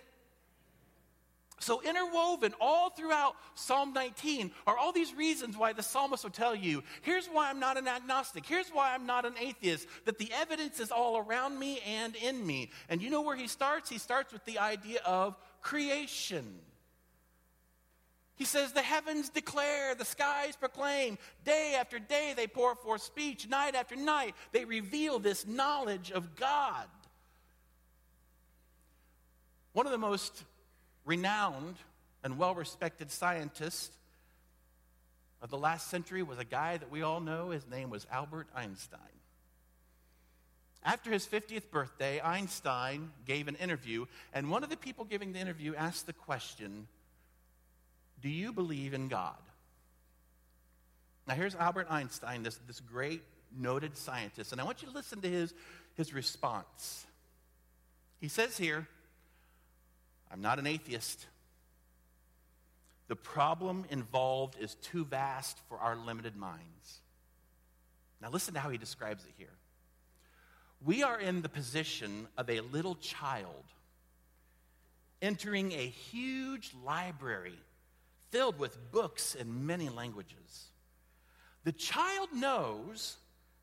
So, 1.59 1.81
interwoven 1.81 2.53
all 2.59 2.89
throughout 2.89 3.35
Psalm 3.55 3.93
19 3.93 4.51
are 4.67 4.77
all 4.77 4.91
these 4.91 5.13
reasons 5.13 5.57
why 5.57 5.71
the 5.71 5.81
psalmist 5.81 6.23
will 6.23 6.31
tell 6.31 6.53
you 6.53 6.83
here's 7.01 7.27
why 7.27 7.49
I'm 7.49 7.59
not 7.59 7.77
an 7.77 7.87
agnostic, 7.87 8.45
here's 8.45 8.69
why 8.69 8.93
I'm 8.93 9.05
not 9.05 9.25
an 9.25 9.35
atheist, 9.39 9.87
that 10.03 10.17
the 10.17 10.29
evidence 10.33 10.79
is 10.79 10.91
all 10.91 11.17
around 11.17 11.57
me 11.57 11.79
and 11.87 12.15
in 12.15 12.45
me. 12.45 12.71
And 12.89 13.01
you 13.01 13.09
know 13.09 13.21
where 13.21 13.37
he 13.37 13.47
starts? 13.47 13.89
He 13.89 13.99
starts 13.99 14.33
with 14.33 14.43
the 14.43 14.59
idea 14.59 14.99
of 15.05 15.37
creation. 15.61 16.59
He 18.35 18.43
says, 18.43 18.73
The 18.73 18.81
heavens 18.81 19.29
declare, 19.29 19.95
the 19.95 20.03
skies 20.05 20.57
proclaim. 20.57 21.17
Day 21.45 21.75
after 21.79 21.99
day 21.99 22.33
they 22.35 22.47
pour 22.47 22.75
forth 22.75 23.01
speech. 23.01 23.47
Night 23.47 23.75
after 23.75 23.95
night 23.95 24.35
they 24.51 24.65
reveal 24.65 25.19
this 25.19 25.47
knowledge 25.47 26.11
of 26.11 26.35
God. 26.35 26.87
One 29.71 29.85
of 29.85 29.93
the 29.93 29.97
most 29.97 30.43
renowned 31.05 31.75
and 32.23 32.37
well 32.37 32.55
respected 32.55 33.11
scientist 33.11 33.93
of 35.41 35.49
the 35.49 35.57
last 35.57 35.89
century 35.89 36.23
was 36.23 36.39
a 36.39 36.45
guy 36.45 36.77
that 36.77 36.89
we 36.89 37.03
all 37.03 37.19
know. 37.19 37.51
His 37.51 37.67
name 37.67 37.89
was 37.89 38.07
Albert 38.11 38.47
Einstein. 38.55 38.99
After 40.83 41.11
his 41.11 41.25
50th 41.25 41.69
birthday, 41.71 42.21
Einstein 42.21 43.11
gave 43.25 43.47
an 43.47 43.55
interview, 43.55 44.05
and 44.33 44.51
one 44.51 44.63
of 44.63 44.69
the 44.69 44.77
people 44.77 45.03
giving 45.05 45.33
the 45.33 45.39
interview 45.39 45.73
asked 45.75 46.05
the 46.05 46.13
question 46.13 46.87
Do 48.21 48.29
you 48.29 48.51
believe 48.51 48.93
in 48.93 49.07
God? 49.07 49.35
Now, 51.27 51.33
here's 51.33 51.55
Albert 51.55 51.87
Einstein, 51.89 52.43
this, 52.43 52.59
this 52.67 52.79
great 52.79 53.23
noted 53.57 53.97
scientist, 53.97 54.51
and 54.51 54.61
I 54.61 54.63
want 54.63 54.83
you 54.83 54.87
to 54.87 54.93
listen 54.93 55.21
to 55.21 55.29
his, 55.29 55.53
his 55.95 56.13
response. 56.13 57.05
He 58.19 58.27
says 58.27 58.57
here, 58.57 58.87
I'm 60.35 60.41
not 60.41 60.59
an 60.59 60.67
atheist. 60.67 61.27
The 63.07 63.15
problem 63.15 63.85
involved 63.89 64.57
is 64.59 64.75
too 64.75 65.05
vast 65.05 65.57
for 65.69 65.77
our 65.77 65.95
limited 65.95 66.35
minds. 66.35 66.99
Now, 68.21 68.29
listen 68.31 68.53
to 68.55 68.59
how 68.59 68.69
he 68.69 68.77
describes 68.77 69.23
it 69.23 69.31
here. 69.37 69.53
We 70.83 71.03
are 71.03 71.17
in 71.17 71.41
the 71.41 71.47
position 71.47 72.27
of 72.37 72.49
a 72.49 72.59
little 72.59 72.95
child 72.95 73.63
entering 75.21 75.71
a 75.71 75.87
huge 75.87 76.73
library 76.83 77.57
filled 78.29 78.59
with 78.59 78.91
books 78.91 79.35
in 79.35 79.65
many 79.65 79.87
languages. 79.87 80.65
The 81.63 81.71
child 81.71 82.27
knows 82.33 83.15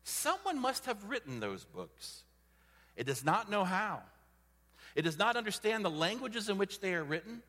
someone 0.03 0.59
must 0.59 0.87
have 0.87 1.07
written 1.07 1.39
those 1.39 1.65
books. 1.65 2.23
It 2.95 3.05
does 3.05 3.23
not 3.23 3.51
know 3.51 3.63
how. 3.63 4.01
It 4.95 5.03
does 5.03 5.17
not 5.17 5.35
understand 5.35 5.83
the 5.83 5.89
languages 5.89 6.49
in 6.49 6.57
which 6.57 6.79
they 6.79 6.93
are 6.93 7.03
written. 7.03 7.41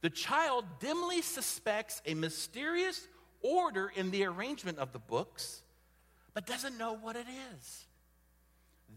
The 0.00 0.10
child 0.10 0.64
dimly 0.80 1.22
suspects 1.22 2.02
a 2.06 2.14
mysterious 2.14 3.06
order 3.40 3.90
in 3.94 4.10
the 4.10 4.24
arrangement 4.24 4.78
of 4.78 4.92
the 4.92 4.98
books, 4.98 5.62
but 6.34 6.46
doesn't 6.46 6.78
know 6.78 6.94
what 6.94 7.16
it 7.16 7.26
is. 7.54 7.86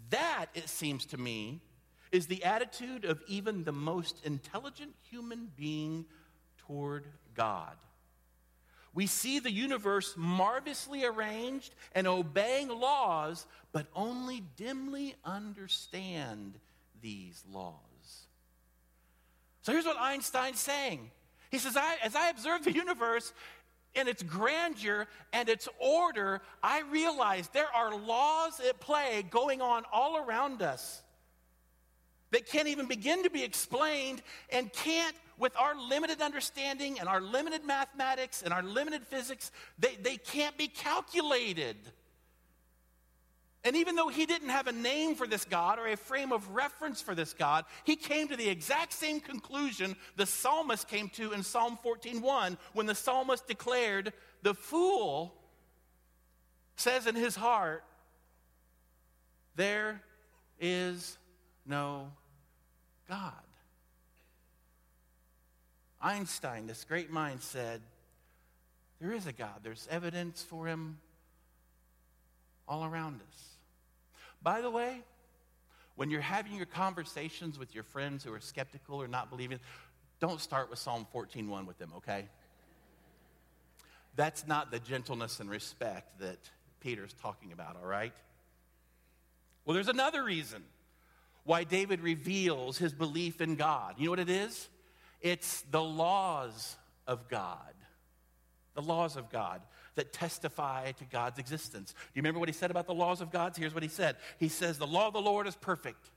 That, 0.10 0.48
it 0.53 0.69
seems 0.69 1.05
to 1.07 1.17
me, 1.17 1.62
is 2.12 2.27
the 2.27 2.43
attitude 2.43 3.05
of 3.05 3.22
even 3.27 3.63
the 3.63 3.72
most 3.72 4.24
intelligent 4.25 4.93
human 5.10 5.51
being 5.55 6.05
toward 6.67 7.05
God. 7.34 7.75
We 8.93 9.07
see 9.07 9.39
the 9.39 9.51
universe 9.51 10.13
marvelously 10.15 11.03
arranged 11.03 11.75
and 11.93 12.07
obeying 12.07 12.69
laws, 12.69 13.45
but 13.74 13.88
only 13.93 14.41
dimly 14.55 15.15
understand 15.25 16.57
these 17.05 17.43
laws. 17.53 17.75
So 19.62 19.71
here's 19.71 19.85
what 19.85 19.97
Einstein's 20.00 20.59
saying. 20.59 21.12
He 21.51 21.59
says, 21.59 21.77
I, 21.77 21.97
as 22.03 22.15
I 22.15 22.29
observe 22.29 22.63
the 22.63 22.71
universe 22.71 23.31
in 23.93 24.07
its 24.07 24.24
grandeur 24.24 25.05
and 25.31 25.47
its 25.47 25.69
order, 25.79 26.41
I 26.63 26.81
realize 26.81 27.47
there 27.50 27.71
are 27.75 27.95
laws 27.95 28.59
at 28.59 28.79
play 28.79 29.24
going 29.29 29.62
on 29.62 29.83
all 29.93 30.17
around 30.17 30.63
us 30.63 31.03
that 32.31 32.47
can't 32.47 32.67
even 32.67 32.88
begin 32.88 33.21
to 33.21 33.29
be 33.29 33.43
explained 33.43 34.24
and 34.50 34.74
can't, 34.74 35.15
with 35.38 35.55
our 35.57 35.75
limited 35.79 36.21
understanding 36.21 37.00
and 37.00 37.07
our 37.07 37.21
limited 37.21 37.63
mathematics 37.63 38.41
and 38.41 38.51
our 38.51 38.63
limited 38.63 39.06
physics, 39.06 39.51
they, 39.77 39.95
they 40.01 40.17
can't 40.17 40.58
be 40.58 40.67
calculated. 40.67 41.75
And 43.65 43.75
even 43.75 43.95
though 43.95 44.08
he 44.08 44.25
didn't 44.25 44.49
have 44.49 44.67
a 44.67 44.71
name 44.71 45.15
for 45.15 45.28
this 45.28 45.43
God 45.43 45.80
or 45.80 45.88
a 45.88 45.97
frame 45.97 46.32
of 46.32 46.51
reference 46.51 47.01
for 47.01 47.15
this 47.15 47.34
God, 47.34 47.65
he 47.84 47.95
came 47.95 48.28
to 48.28 48.38
the 48.38 48.47
exact 48.47 48.93
same 48.93 49.19
conclusion 49.19 49.95
the 50.15 50.25
psalmist 50.25 50.88
came 50.88 51.10
to 51.10 51.34
in 51.34 51.43
Psalm 51.43 51.78
14:1 51.84 52.58
when 52.73 52.86
the 52.86 52.95
psalmist 52.95 53.47
declared, 53.47 54.13
"The 54.43 54.54
fool 54.54 55.36
says 56.75 57.08
in 57.08 57.15
his 57.15 57.36
heart, 57.36 57.84
there 59.56 60.04
is 60.60 61.17
no 61.65 62.13
God." 63.10 63.34
Einstein, 65.99 66.67
this 66.67 66.84
great 66.84 67.10
mind 67.10 67.41
said, 67.41 67.82
there 68.99 69.12
is 69.12 69.28
a 69.28 69.34
God. 69.34 69.62
There's 69.63 69.88
evidence 69.89 70.43
for 70.43 70.67
him 70.67 70.99
all 72.67 72.86
around 72.86 73.21
us. 73.21 73.55
By 74.45 74.62
the 74.62 74.69
way, 74.69 75.01
when 75.95 76.12
you're 76.12 76.21
having 76.21 76.53
your 76.53 76.67
conversations 76.67 77.58
with 77.58 77.73
your 77.73 77.84
friends 77.84 78.23
who 78.23 78.31
are 78.31 78.39
skeptical 78.39 79.01
or 79.01 79.08
not 79.08 79.31
believing, 79.31 79.60
don't 80.19 80.39
start 80.39 80.69
with 80.69 80.77
Psalm 80.77 81.08
14:1 81.12 81.65
with 81.65 81.79
them, 81.79 81.91
okay? 81.97 82.29
That's 84.15 84.45
not 84.45 84.69
the 84.69 84.79
gentleness 84.79 85.39
and 85.39 85.49
respect 85.49 86.19
that 86.19 86.38
Peter's 86.79 87.13
talking 87.13 87.53
about, 87.53 87.75
all 87.75 87.88
right? 87.88 88.13
Well, 89.65 89.73
there's 89.73 89.88
another 89.88 90.23
reason 90.23 90.63
why 91.43 91.63
David 91.63 92.01
reveals 92.01 92.77
his 92.77 92.93
belief 92.93 93.41
in 93.41 93.55
God. 93.55 93.95
You 93.97 94.05
know 94.05 94.12
what 94.12 94.19
it 94.19 94.29
is? 94.29 94.69
It's 95.21 95.62
the 95.71 95.81
laws 95.81 96.77
of 97.08 97.29
God. 97.29 97.73
The 98.75 98.84
laws 98.84 99.15
of 99.15 99.31
God 99.31 99.63
that 99.95 100.13
testify 100.13 100.91
to 100.93 101.05
God's 101.05 101.39
existence. 101.39 101.91
Do 101.91 101.99
you 102.13 102.21
remember 102.21 102.39
what 102.39 102.49
he 102.49 102.53
said 102.53 102.71
about 102.71 102.88
the 102.88 102.93
laws 102.93 103.21
of 103.21 103.31
God? 103.31 103.55
Here's 103.58 103.73
what 103.73 103.84
he 103.84 103.89
said 103.89 104.17
He 104.39 104.49
says, 104.49 104.77
The 104.77 104.88
law 104.88 105.08
of 105.08 105.13
the 105.13 105.21
Lord 105.21 105.47
is 105.47 105.55
perfect, 105.55 106.10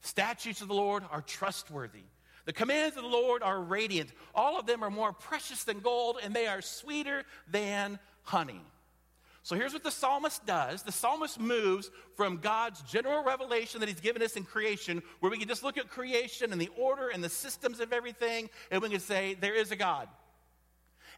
statutes 0.00 0.60
of 0.60 0.68
the 0.68 0.74
Lord 0.74 1.04
are 1.10 1.22
trustworthy. 1.22 2.04
The 2.46 2.52
commands 2.54 2.96
of 2.96 3.02
the 3.02 3.08
Lord 3.08 3.42
are 3.42 3.60
radiant. 3.60 4.10
All 4.34 4.58
of 4.58 4.66
them 4.66 4.82
are 4.82 4.90
more 4.90 5.12
precious 5.12 5.64
than 5.64 5.80
gold, 5.80 6.18
and 6.22 6.34
they 6.34 6.46
are 6.46 6.62
sweeter 6.62 7.24
than 7.50 7.98
honey. 8.22 8.62
So 9.42 9.56
here's 9.56 9.72
what 9.72 9.82
the 9.82 9.90
psalmist 9.90 10.44
does 10.46 10.82
the 10.82 10.92
psalmist 10.92 11.40
moves 11.40 11.90
from 12.14 12.38
God's 12.38 12.82
general 12.82 13.24
revelation 13.24 13.80
that 13.80 13.88
he's 13.88 14.00
given 14.00 14.22
us 14.22 14.36
in 14.36 14.44
creation, 14.44 15.02
where 15.20 15.30
we 15.30 15.38
can 15.38 15.48
just 15.48 15.62
look 15.62 15.78
at 15.78 15.88
creation 15.88 16.52
and 16.52 16.60
the 16.60 16.70
order 16.76 17.08
and 17.08 17.24
the 17.24 17.28
systems 17.28 17.80
of 17.80 17.92
everything, 17.92 18.50
and 18.70 18.82
we 18.82 18.88
can 18.88 19.00
say, 19.00 19.36
There 19.40 19.54
is 19.54 19.70
a 19.70 19.76
God. 19.76 20.08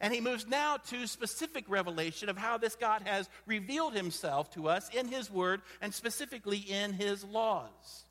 And 0.02 0.12
he 0.12 0.20
moves 0.20 0.48
now 0.48 0.78
to 0.88 1.06
specific 1.06 1.64
revelation 1.68 2.28
of 2.28 2.36
how 2.36 2.58
this 2.58 2.74
God 2.74 3.02
has 3.06 3.28
revealed 3.46 3.94
himself 3.94 4.50
to 4.54 4.68
us 4.68 4.90
in 4.92 5.06
his 5.06 5.30
word 5.30 5.62
and 5.80 5.94
specifically 5.94 6.58
in 6.58 6.92
his 6.92 7.22
laws. 7.24 8.04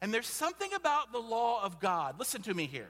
And 0.00 0.12
there's 0.12 0.26
something 0.26 0.72
about 0.72 1.12
the 1.12 1.18
law 1.18 1.62
of 1.62 1.78
God. 1.78 2.18
Listen 2.18 2.40
to 2.42 2.54
me 2.54 2.66
here. 2.66 2.88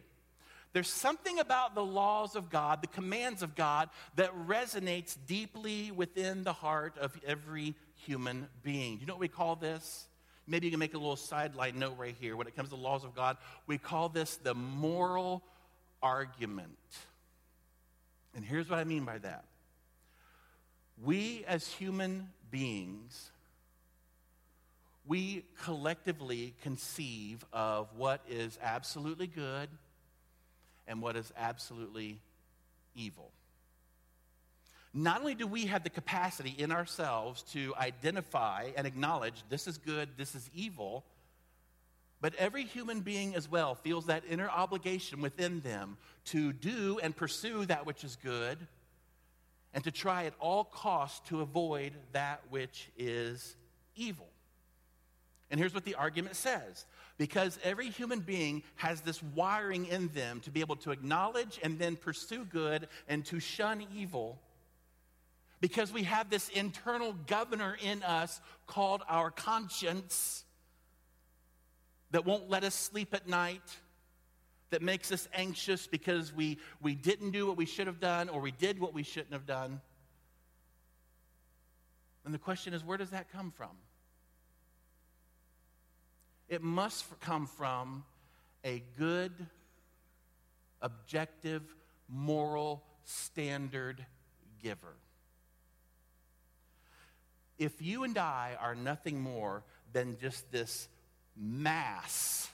There's 0.72 0.88
something 0.88 1.40
about 1.40 1.74
the 1.74 1.84
laws 1.84 2.36
of 2.36 2.48
God, 2.48 2.82
the 2.82 2.86
commands 2.86 3.42
of 3.42 3.56
God, 3.56 3.88
that 4.14 4.30
resonates 4.46 5.16
deeply 5.26 5.90
within 5.90 6.44
the 6.44 6.52
heart 6.52 6.96
of 6.98 7.18
every 7.26 7.74
human 8.04 8.46
being. 8.62 9.00
You 9.00 9.06
know 9.06 9.14
what 9.14 9.20
we 9.20 9.28
call 9.28 9.56
this? 9.56 10.06
Maybe 10.46 10.66
you 10.66 10.70
can 10.70 10.78
make 10.78 10.94
a 10.94 10.98
little 10.98 11.16
sideline 11.16 11.80
note 11.80 11.98
right 11.98 12.14
here. 12.20 12.36
When 12.36 12.46
it 12.46 12.54
comes 12.54 12.68
to 12.68 12.76
the 12.76 12.82
laws 12.82 13.02
of 13.02 13.16
God, 13.16 13.38
we 13.66 13.78
call 13.78 14.08
this 14.08 14.36
the 14.36 14.54
moral 14.54 15.42
argument. 16.00 16.76
And 18.36 18.44
here's 18.44 18.68
what 18.68 18.78
I 18.78 18.84
mean 18.84 19.04
by 19.04 19.18
that 19.18 19.44
we 21.02 21.44
as 21.46 21.66
human 21.66 22.28
beings, 22.50 23.30
we 25.06 25.44
collectively 25.62 26.54
conceive 26.62 27.44
of 27.52 27.88
what 27.96 28.20
is 28.28 28.58
absolutely 28.62 29.26
good 29.26 29.68
and 30.86 31.02
what 31.02 31.16
is 31.16 31.32
absolutely 31.36 32.20
evil. 32.94 33.30
Not 34.94 35.20
only 35.20 35.34
do 35.34 35.46
we 35.46 35.66
have 35.66 35.82
the 35.82 35.90
capacity 35.90 36.54
in 36.56 36.72
ourselves 36.72 37.42
to 37.52 37.74
identify 37.76 38.70
and 38.76 38.86
acknowledge 38.86 39.44
this 39.50 39.66
is 39.66 39.76
good, 39.76 40.08
this 40.16 40.34
is 40.34 40.48
evil, 40.54 41.04
but 42.20 42.34
every 42.36 42.64
human 42.64 43.00
being 43.00 43.34
as 43.34 43.50
well 43.50 43.74
feels 43.74 44.06
that 44.06 44.24
inner 44.28 44.48
obligation 44.48 45.20
within 45.20 45.60
them 45.60 45.96
to 46.26 46.52
do 46.52 46.98
and 47.02 47.14
pursue 47.14 47.64
that 47.66 47.86
which 47.86 48.04
is 48.04 48.16
good 48.16 48.58
and 49.74 49.84
to 49.84 49.90
try 49.90 50.24
at 50.24 50.32
all 50.40 50.64
costs 50.64 51.28
to 51.28 51.42
avoid 51.42 51.92
that 52.12 52.40
which 52.48 52.88
is 52.96 53.56
evil. 53.94 54.26
And 55.50 55.60
here's 55.60 55.74
what 55.74 55.84
the 55.84 55.94
argument 55.94 56.34
says 56.36 56.86
because 57.18 57.58
every 57.62 57.88
human 57.88 58.20
being 58.20 58.62
has 58.76 59.00
this 59.02 59.22
wiring 59.22 59.86
in 59.86 60.08
them 60.08 60.40
to 60.40 60.50
be 60.50 60.60
able 60.60 60.76
to 60.76 60.90
acknowledge 60.90 61.58
and 61.62 61.78
then 61.78 61.96
pursue 61.96 62.44
good 62.44 62.88
and 63.08 63.24
to 63.26 63.38
shun 63.38 63.86
evil. 63.94 64.38
Because 65.60 65.92
we 65.92 66.02
have 66.02 66.28
this 66.28 66.48
internal 66.50 67.14
governor 67.26 67.76
in 67.82 68.02
us 68.02 68.40
called 68.66 69.02
our 69.08 69.30
conscience 69.30 70.44
that 72.10 72.24
won't 72.24 72.48
let 72.48 72.64
us 72.64 72.74
sleep 72.74 73.14
at 73.14 73.28
night, 73.28 73.62
that 74.70 74.82
makes 74.82 75.12
us 75.12 75.28
anxious 75.32 75.86
because 75.86 76.32
we, 76.32 76.58
we 76.80 76.94
didn't 76.94 77.30
do 77.30 77.46
what 77.46 77.56
we 77.56 77.66
should 77.66 77.86
have 77.86 78.00
done 78.00 78.28
or 78.28 78.40
we 78.40 78.50
did 78.50 78.78
what 78.78 78.92
we 78.92 79.02
shouldn't 79.02 79.32
have 79.32 79.46
done. 79.46 79.80
And 82.24 82.34
the 82.34 82.38
question 82.38 82.74
is, 82.74 82.84
where 82.84 82.98
does 82.98 83.10
that 83.10 83.30
come 83.30 83.52
from? 83.52 83.70
It 86.48 86.62
must 86.62 87.04
come 87.20 87.46
from 87.46 88.04
a 88.64 88.82
good, 88.98 89.32
objective, 90.82 91.62
moral 92.08 92.82
standard 93.04 94.04
giver. 94.62 94.96
If 97.58 97.80
you 97.80 98.04
and 98.04 98.18
I 98.18 98.56
are 98.60 98.74
nothing 98.74 99.20
more 99.20 99.62
than 99.92 100.18
just 100.20 100.50
this 100.52 100.88
mass, 101.36 102.48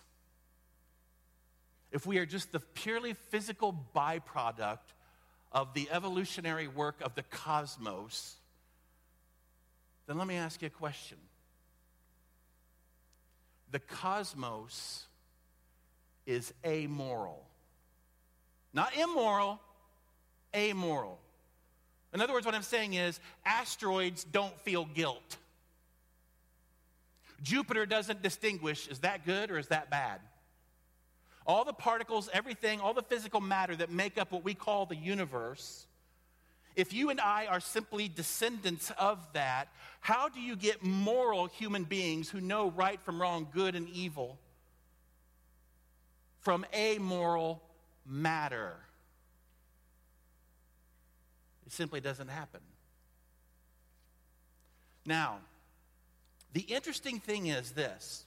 if 1.90 2.06
we 2.06 2.18
are 2.18 2.26
just 2.26 2.52
the 2.52 2.60
purely 2.60 3.14
physical 3.30 3.76
byproduct 3.94 4.78
of 5.52 5.74
the 5.74 5.88
evolutionary 5.90 6.66
work 6.66 6.96
of 7.02 7.14
the 7.14 7.22
cosmos, 7.22 8.36
then 10.06 10.18
let 10.18 10.26
me 10.26 10.36
ask 10.36 10.62
you 10.62 10.66
a 10.66 10.70
question. 10.70 11.18
The 13.70 13.78
cosmos 13.78 15.04
is 16.26 16.52
amoral. 16.64 17.44
Not 18.72 18.96
immoral, 18.96 19.60
amoral. 20.54 21.18
In 22.14 22.20
other 22.20 22.32
words, 22.32 22.46
what 22.46 22.54
I'm 22.54 22.62
saying 22.62 22.94
is 22.94 23.20
asteroids 23.44 24.24
don't 24.24 24.58
feel 24.60 24.84
guilt. 24.84 25.36
Jupiter 27.42 27.86
doesn't 27.86 28.22
distinguish 28.22 28.86
is 28.88 29.00
that 29.00 29.26
good 29.26 29.50
or 29.50 29.58
is 29.58 29.68
that 29.68 29.90
bad? 29.90 30.20
All 31.44 31.64
the 31.64 31.72
particles, 31.72 32.30
everything, 32.32 32.80
all 32.80 32.94
the 32.94 33.02
physical 33.02 33.40
matter 33.40 33.74
that 33.74 33.90
make 33.90 34.16
up 34.16 34.30
what 34.30 34.44
we 34.44 34.54
call 34.54 34.86
the 34.86 34.96
universe, 34.96 35.86
if 36.76 36.92
you 36.92 37.10
and 37.10 37.20
I 37.20 37.46
are 37.46 37.60
simply 37.60 38.08
descendants 38.08 38.92
of 38.96 39.18
that, 39.32 39.68
how 40.00 40.28
do 40.28 40.40
you 40.40 40.56
get 40.56 40.82
moral 40.82 41.46
human 41.46 41.84
beings 41.84 42.30
who 42.30 42.40
know 42.40 42.70
right 42.70 43.00
from 43.02 43.20
wrong, 43.20 43.48
good 43.52 43.74
and 43.74 43.88
evil, 43.88 44.38
from 46.40 46.64
amoral 46.74 47.62
matter? 48.06 48.74
It 51.66 51.72
simply 51.72 52.00
doesn't 52.00 52.28
happen. 52.28 52.60
Now, 55.04 55.38
the 56.52 56.60
interesting 56.60 57.18
thing 57.18 57.46
is 57.46 57.72
this 57.72 58.24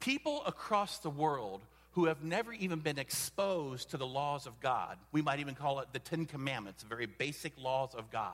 people 0.00 0.42
across 0.46 0.98
the 0.98 1.10
world 1.10 1.62
who 1.92 2.06
have 2.06 2.22
never 2.22 2.52
even 2.52 2.78
been 2.78 2.98
exposed 2.98 3.90
to 3.90 3.96
the 3.96 4.06
laws 4.06 4.46
of 4.46 4.60
God, 4.60 4.96
we 5.10 5.22
might 5.22 5.40
even 5.40 5.54
call 5.54 5.80
it 5.80 5.88
the 5.92 5.98
Ten 5.98 6.26
Commandments, 6.26 6.84
very 6.84 7.06
basic 7.06 7.52
laws 7.60 7.94
of 7.94 8.10
God. 8.10 8.32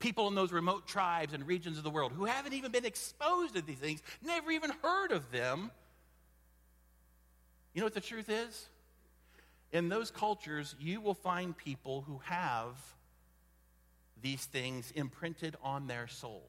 People 0.00 0.26
in 0.28 0.34
those 0.34 0.52
remote 0.52 0.86
tribes 0.86 1.32
and 1.32 1.46
regions 1.46 1.78
of 1.78 1.84
the 1.84 1.90
world 1.90 2.12
who 2.12 2.24
haven't 2.24 2.52
even 2.52 2.72
been 2.72 2.84
exposed 2.84 3.54
to 3.54 3.62
these 3.62 3.78
things, 3.78 4.02
never 4.22 4.50
even 4.50 4.70
heard 4.82 5.12
of 5.12 5.30
them. 5.30 5.70
You 7.72 7.80
know 7.80 7.86
what 7.86 7.94
the 7.94 8.00
truth 8.00 8.28
is? 8.28 8.68
in 9.74 9.88
those 9.88 10.10
cultures, 10.12 10.76
you 10.78 11.00
will 11.00 11.14
find 11.14 11.54
people 11.56 12.02
who 12.06 12.20
have 12.24 12.76
these 14.22 14.44
things 14.44 14.92
imprinted 14.92 15.56
on 15.62 15.88
their 15.88 16.06
soul. 16.06 16.44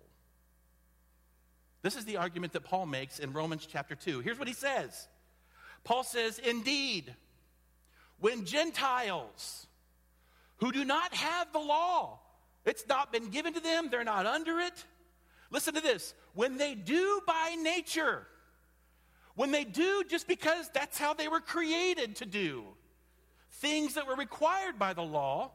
This 1.85 1.95
is 1.95 2.05
the 2.05 2.17
argument 2.17 2.53
that 2.53 2.63
Paul 2.63 2.87
makes 2.87 3.19
in 3.19 3.31
Romans 3.31 3.67
chapter 3.71 3.93
2. 3.93 4.21
Here's 4.21 4.39
what 4.39 4.47
he 4.47 4.55
says 4.55 5.07
Paul 5.83 6.03
says, 6.03 6.39
Indeed, 6.39 7.13
when 8.19 8.43
Gentiles 8.43 9.67
who 10.57 10.71
do 10.71 10.83
not 10.83 11.13
have 11.13 11.53
the 11.53 11.59
law, 11.59 12.21
it's 12.65 12.87
not 12.87 13.11
been 13.11 13.29
given 13.29 13.53
to 13.53 13.59
them, 13.59 13.89
they're 13.91 14.03
not 14.03 14.25
under 14.25 14.59
it. 14.61 14.83
Listen 15.51 15.75
to 15.75 15.79
this 15.79 16.15
when 16.33 16.57
they 16.57 16.73
do 16.73 17.21
by 17.27 17.55
nature, 17.61 18.25
when 19.35 19.51
they 19.51 19.63
do 19.63 20.03
just 20.09 20.27
because 20.27 20.67
that's 20.73 20.97
how 20.97 21.13
they 21.13 21.27
were 21.27 21.39
created 21.39 22.15
to 22.15 22.25
do, 22.25 22.63
things 23.51 23.93
that 23.93 24.07
were 24.07 24.15
required 24.15 24.79
by 24.79 24.93
the 24.93 25.03
law, 25.03 25.51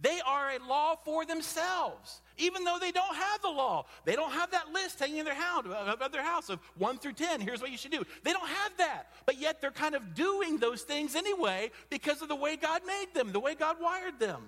they 0.00 0.20
are 0.26 0.50
a 0.50 0.58
law 0.68 0.96
for 1.04 1.26
themselves, 1.26 2.20
even 2.36 2.64
though 2.64 2.78
they 2.80 2.92
don't 2.92 3.16
have 3.16 3.42
the 3.42 3.48
law. 3.48 3.86
They 4.04 4.14
don't 4.14 4.30
have 4.30 4.52
that 4.52 4.72
list 4.72 5.00
hanging 5.00 5.18
in 5.18 5.24
their 5.24 5.34
house, 5.34 5.64
of 5.66 6.12
their 6.12 6.22
house 6.22 6.48
of 6.48 6.60
1 6.76 6.98
through 6.98 7.14
10. 7.14 7.40
Here's 7.40 7.60
what 7.60 7.72
you 7.72 7.76
should 7.76 7.90
do. 7.90 8.04
They 8.22 8.32
don't 8.32 8.48
have 8.48 8.76
that. 8.78 9.08
But 9.26 9.40
yet 9.40 9.60
they're 9.60 9.70
kind 9.72 9.96
of 9.96 10.14
doing 10.14 10.58
those 10.58 10.82
things 10.82 11.16
anyway 11.16 11.72
because 11.90 12.22
of 12.22 12.28
the 12.28 12.36
way 12.36 12.56
God 12.56 12.82
made 12.86 13.06
them, 13.12 13.32
the 13.32 13.40
way 13.40 13.56
God 13.56 13.76
wired 13.80 14.20
them. 14.20 14.42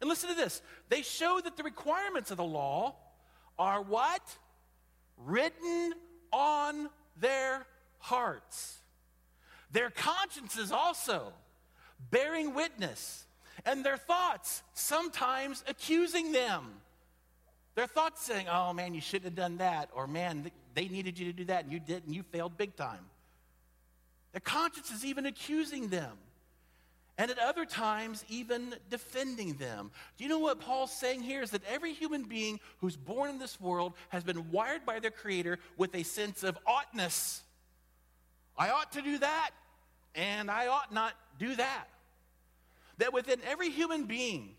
And 0.00 0.08
listen 0.08 0.28
to 0.28 0.34
this 0.34 0.62
they 0.88 1.02
show 1.02 1.40
that 1.42 1.56
the 1.56 1.62
requirements 1.62 2.30
of 2.30 2.36
the 2.36 2.44
law 2.44 2.96
are 3.58 3.82
what? 3.82 4.22
Written 5.16 5.94
on 6.32 6.90
their 7.18 7.66
hearts. 7.98 8.78
Their 9.70 9.90
consciences 9.90 10.72
also 10.72 11.32
bearing 12.10 12.54
witness, 12.54 13.25
and 13.66 13.84
their 13.84 13.96
thoughts 13.96 14.62
sometimes 14.72 15.62
accusing 15.68 16.32
them. 16.32 16.64
Their 17.74 17.86
thoughts 17.86 18.24
saying, 18.24 18.46
oh 18.50 18.72
man, 18.72 18.94
you 18.94 19.02
shouldn't 19.02 19.24
have 19.26 19.34
done 19.34 19.58
that, 19.58 19.90
or 19.92 20.06
man, 20.06 20.50
they 20.74 20.88
needed 20.88 21.18
you 21.18 21.26
to 21.26 21.32
do 21.32 21.44
that 21.46 21.64
and 21.64 21.72
you 21.72 21.80
didn't, 21.80 22.14
you 22.14 22.22
failed 22.22 22.56
big 22.56 22.76
time. 22.76 23.04
Their 24.32 24.40
conscience 24.40 24.90
is 24.90 25.04
even 25.04 25.26
accusing 25.26 25.88
them. 25.88 26.12
And 27.18 27.30
at 27.30 27.38
other 27.38 27.64
times, 27.64 28.24
even 28.28 28.74
defending 28.90 29.54
them. 29.54 29.90
Do 30.18 30.24
you 30.24 30.28
know 30.28 30.38
what 30.38 30.60
Paul's 30.60 30.92
saying 30.92 31.22
here? 31.22 31.40
Is 31.40 31.50
that 31.52 31.62
every 31.66 31.94
human 31.94 32.24
being 32.24 32.60
who's 32.80 32.96
born 32.96 33.30
in 33.30 33.38
this 33.38 33.58
world 33.58 33.94
has 34.10 34.22
been 34.22 34.50
wired 34.50 34.84
by 34.84 35.00
their 35.00 35.10
Creator 35.10 35.58
with 35.78 35.94
a 35.94 36.02
sense 36.02 36.42
of 36.42 36.58
oughtness. 36.66 37.42
I 38.58 38.68
ought 38.68 38.92
to 38.92 39.00
do 39.00 39.16
that, 39.16 39.50
and 40.14 40.50
I 40.50 40.66
ought 40.66 40.92
not 40.92 41.14
do 41.38 41.56
that. 41.56 41.88
That 42.98 43.12
within 43.12 43.40
every 43.46 43.70
human 43.70 44.04
being, 44.04 44.54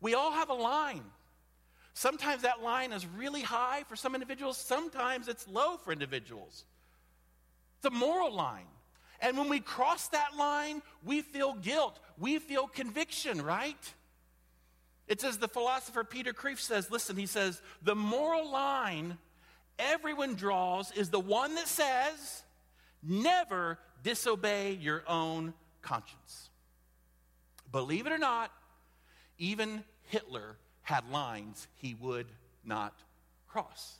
we 0.00 0.14
all 0.14 0.32
have 0.32 0.48
a 0.48 0.54
line. 0.54 1.04
Sometimes 1.94 2.42
that 2.42 2.62
line 2.62 2.92
is 2.92 3.06
really 3.06 3.42
high 3.42 3.84
for 3.88 3.96
some 3.96 4.14
individuals, 4.14 4.58
sometimes 4.58 5.28
it's 5.28 5.48
low 5.48 5.76
for 5.78 5.92
individuals. 5.92 6.64
A 7.84 7.90
moral 7.90 8.34
line. 8.34 8.66
And 9.20 9.38
when 9.38 9.48
we 9.48 9.60
cross 9.60 10.08
that 10.08 10.36
line, 10.36 10.82
we 11.04 11.22
feel 11.22 11.54
guilt, 11.54 12.00
we 12.18 12.38
feel 12.38 12.66
conviction, 12.66 13.40
right? 13.40 13.94
It's 15.06 15.22
as 15.22 15.38
the 15.38 15.48
philosopher 15.48 16.02
Peter 16.02 16.32
Kreeft 16.32 16.58
says 16.58 16.90
listen, 16.90 17.16
he 17.16 17.26
says, 17.26 17.62
the 17.82 17.94
moral 17.94 18.50
line 18.50 19.18
everyone 19.78 20.34
draws 20.34 20.90
is 20.92 21.10
the 21.10 21.20
one 21.20 21.54
that 21.54 21.68
says, 21.68 22.42
never 23.02 23.78
disobey 24.02 24.72
your 24.72 25.04
own 25.06 25.54
conscience. 25.82 26.50
Believe 27.76 28.06
it 28.06 28.12
or 28.14 28.16
not, 28.16 28.50
even 29.36 29.84
Hitler 30.04 30.56
had 30.80 31.10
lines 31.10 31.68
he 31.74 31.92
would 31.92 32.24
not 32.64 32.94
cross. 33.46 33.96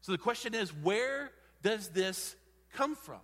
So 0.00 0.10
the 0.10 0.18
question 0.18 0.52
is 0.52 0.74
where 0.74 1.30
does 1.62 1.90
this 1.90 2.34
come 2.72 2.96
from? 2.96 3.20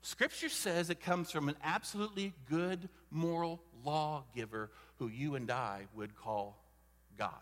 Scripture 0.00 0.48
says 0.48 0.88
it 0.88 1.02
comes 1.02 1.30
from 1.30 1.50
an 1.50 1.56
absolutely 1.62 2.32
good 2.48 2.88
moral 3.10 3.60
lawgiver 3.84 4.70
who 4.98 5.08
you 5.08 5.34
and 5.34 5.50
I 5.50 5.88
would 5.94 6.16
call 6.16 6.56
God. 7.18 7.34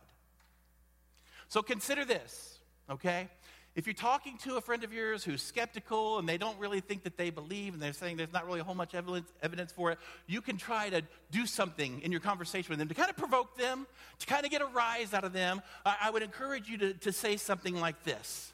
So 1.46 1.62
consider 1.62 2.04
this, 2.04 2.58
okay? 2.90 3.28
If 3.74 3.86
you're 3.88 3.94
talking 3.94 4.38
to 4.44 4.56
a 4.56 4.60
friend 4.60 4.84
of 4.84 4.92
yours 4.92 5.24
who's 5.24 5.42
skeptical 5.42 6.20
and 6.20 6.28
they 6.28 6.38
don't 6.38 6.56
really 6.60 6.80
think 6.80 7.02
that 7.02 7.16
they 7.16 7.30
believe 7.30 7.74
and 7.74 7.82
they're 7.82 7.92
saying 7.92 8.16
there's 8.16 8.32
not 8.32 8.46
really 8.46 8.60
a 8.60 8.64
whole 8.64 8.76
much 8.76 8.94
evidence, 8.94 9.32
evidence 9.42 9.72
for 9.72 9.90
it, 9.90 9.98
you 10.28 10.40
can 10.40 10.56
try 10.56 10.90
to 10.90 11.02
do 11.32 11.44
something 11.44 12.00
in 12.02 12.12
your 12.12 12.20
conversation 12.20 12.70
with 12.70 12.78
them 12.78 12.86
to 12.86 12.94
kind 12.94 13.10
of 13.10 13.16
provoke 13.16 13.58
them, 13.58 13.88
to 14.20 14.26
kind 14.26 14.44
of 14.44 14.52
get 14.52 14.62
a 14.62 14.66
rise 14.66 15.12
out 15.12 15.24
of 15.24 15.32
them. 15.32 15.60
I, 15.84 15.96
I 16.02 16.10
would 16.10 16.22
encourage 16.22 16.68
you 16.68 16.78
to, 16.78 16.94
to 16.94 17.12
say 17.12 17.36
something 17.36 17.74
like 17.74 18.04
this. 18.04 18.52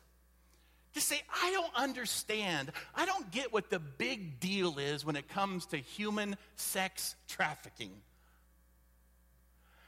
Just 0.93 1.07
say, 1.07 1.21
I 1.43 1.51
don't 1.53 1.75
understand. 1.77 2.73
I 2.95 3.05
don't 3.05 3.31
get 3.31 3.53
what 3.53 3.69
the 3.69 3.79
big 3.79 4.41
deal 4.41 4.79
is 4.79 5.05
when 5.05 5.17
it 5.17 5.29
comes 5.29 5.67
to 5.67 5.77
human 5.77 6.37
sex 6.57 7.15
trafficking. 7.29 7.93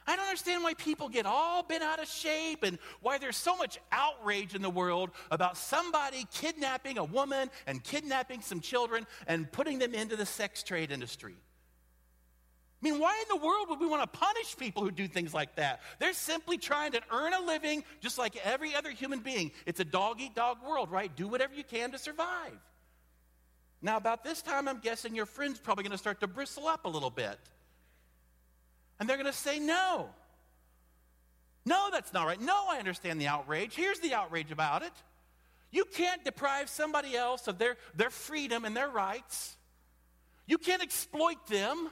I 0.06 0.16
don't 0.16 0.26
understand 0.26 0.64
why 0.64 0.74
people 0.74 1.08
get 1.08 1.26
all 1.26 1.62
bent 1.62 1.82
out 1.82 2.00
of 2.00 2.08
shape 2.08 2.64
and 2.64 2.78
why 3.00 3.18
there's 3.18 3.36
so 3.36 3.56
much 3.56 3.78
outrage 3.92 4.54
in 4.54 4.62
the 4.62 4.70
world 4.70 5.10
about 5.30 5.56
somebody 5.56 6.26
kidnapping 6.32 6.98
a 6.98 7.04
woman 7.04 7.50
and 7.66 7.82
kidnapping 7.82 8.40
some 8.40 8.60
children 8.60 9.06
and 9.26 9.50
putting 9.50 9.78
them 9.78 9.94
into 9.94 10.16
the 10.16 10.26
sex 10.26 10.62
trade 10.62 10.90
industry. 10.90 11.36
I 12.82 12.90
mean, 12.90 12.98
why 12.98 13.16
in 13.22 13.38
the 13.38 13.44
world 13.44 13.68
would 13.68 13.78
we 13.78 13.86
want 13.86 14.02
to 14.02 14.18
punish 14.18 14.56
people 14.56 14.82
who 14.82 14.90
do 14.90 15.06
things 15.06 15.32
like 15.32 15.54
that? 15.54 15.80
They're 16.00 16.12
simply 16.12 16.58
trying 16.58 16.92
to 16.92 17.00
earn 17.12 17.32
a 17.32 17.40
living 17.40 17.84
just 18.00 18.18
like 18.18 18.34
every 18.44 18.74
other 18.74 18.90
human 18.90 19.20
being. 19.20 19.52
It's 19.66 19.78
a 19.78 19.84
dog 19.84 20.20
eat 20.20 20.34
dog 20.34 20.58
world, 20.66 20.90
right? 20.90 21.14
Do 21.14 21.28
whatever 21.28 21.54
you 21.54 21.62
can 21.62 21.92
to 21.92 21.98
survive. 21.98 22.58
Now, 23.80 23.96
about 23.96 24.24
this 24.24 24.42
time, 24.42 24.66
I'm 24.66 24.78
guessing 24.78 25.14
your 25.14 25.26
friend's 25.26 25.60
probably 25.60 25.84
going 25.84 25.92
to 25.92 25.98
start 25.98 26.20
to 26.20 26.26
bristle 26.26 26.66
up 26.66 26.84
a 26.84 26.88
little 26.88 27.10
bit. 27.10 27.38
And 29.02 29.10
they're 29.10 29.16
going 29.16 29.26
to 29.26 29.36
say, 29.36 29.58
No. 29.58 30.10
No, 31.66 31.88
that's 31.90 32.12
not 32.12 32.24
right. 32.24 32.40
No, 32.40 32.66
I 32.70 32.78
understand 32.78 33.20
the 33.20 33.26
outrage. 33.26 33.74
Here's 33.74 33.98
the 33.98 34.14
outrage 34.14 34.52
about 34.52 34.82
it 34.82 34.92
you 35.72 35.84
can't 35.84 36.24
deprive 36.24 36.68
somebody 36.68 37.16
else 37.16 37.48
of 37.48 37.58
their, 37.58 37.78
their 37.96 38.10
freedom 38.10 38.64
and 38.64 38.76
their 38.76 38.88
rights, 38.88 39.56
you 40.46 40.56
can't 40.56 40.84
exploit 40.84 41.44
them. 41.48 41.90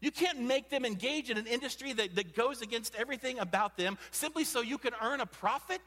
You 0.00 0.10
can't 0.10 0.40
make 0.40 0.70
them 0.70 0.86
engage 0.86 1.28
in 1.28 1.36
an 1.36 1.46
industry 1.46 1.92
that, 1.92 2.14
that 2.14 2.34
goes 2.34 2.62
against 2.62 2.94
everything 2.94 3.38
about 3.38 3.76
them 3.76 3.98
simply 4.10 4.44
so 4.44 4.62
you 4.62 4.78
can 4.78 4.92
earn 5.02 5.20
a 5.20 5.26
profit. 5.26 5.82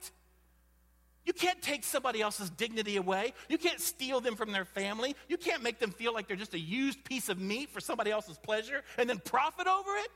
You 1.25 1.34
can't 1.34 1.62
take 1.62 1.84
somebody 1.84 2.21
else's 2.21 2.49
dignity 2.49 2.97
away. 2.97 3.34
You 3.47 3.57
can't 3.57 3.79
steal 3.79 4.21
them 4.21 4.36
from 4.36 4.51
their 4.51 4.65
family. 4.65 5.15
You 5.29 5.38
can't 5.38 5.62
make 5.62 5.79
them 5.79 5.91
feel 5.91 6.13
like 6.13 6.27
they're 6.27 6.36
just 6.36 6.55
a 6.55 6.60
used 6.60 7.03
piece 7.03 7.29
of 7.29 7.39
meat 7.39 7.69
for 7.69 7.79
somebody 7.79 8.10
else's 8.10 8.38
pleasure 8.39 8.81
and 8.97 9.10
then 9.10 9.19
profit 9.19 9.67
over 9.67 9.91
it. 9.97 10.12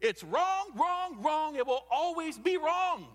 It's 0.00 0.22
wrong, 0.22 0.70
wrong, 0.76 1.22
wrong. 1.22 1.56
It 1.56 1.66
will 1.66 1.84
always 1.90 2.38
be 2.38 2.56
wrong. 2.56 3.06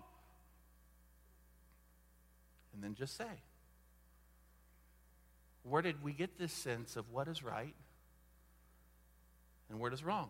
And 2.74 2.84
then 2.84 2.94
just 2.94 3.16
say, 3.16 3.24
where 5.62 5.82
did 5.82 6.02
we 6.02 6.12
get 6.12 6.38
this 6.38 6.52
sense 6.52 6.96
of 6.96 7.10
what 7.10 7.28
is 7.28 7.42
right 7.42 7.74
and 9.70 9.80
where 9.80 9.92
is 9.92 10.04
wrong? 10.04 10.28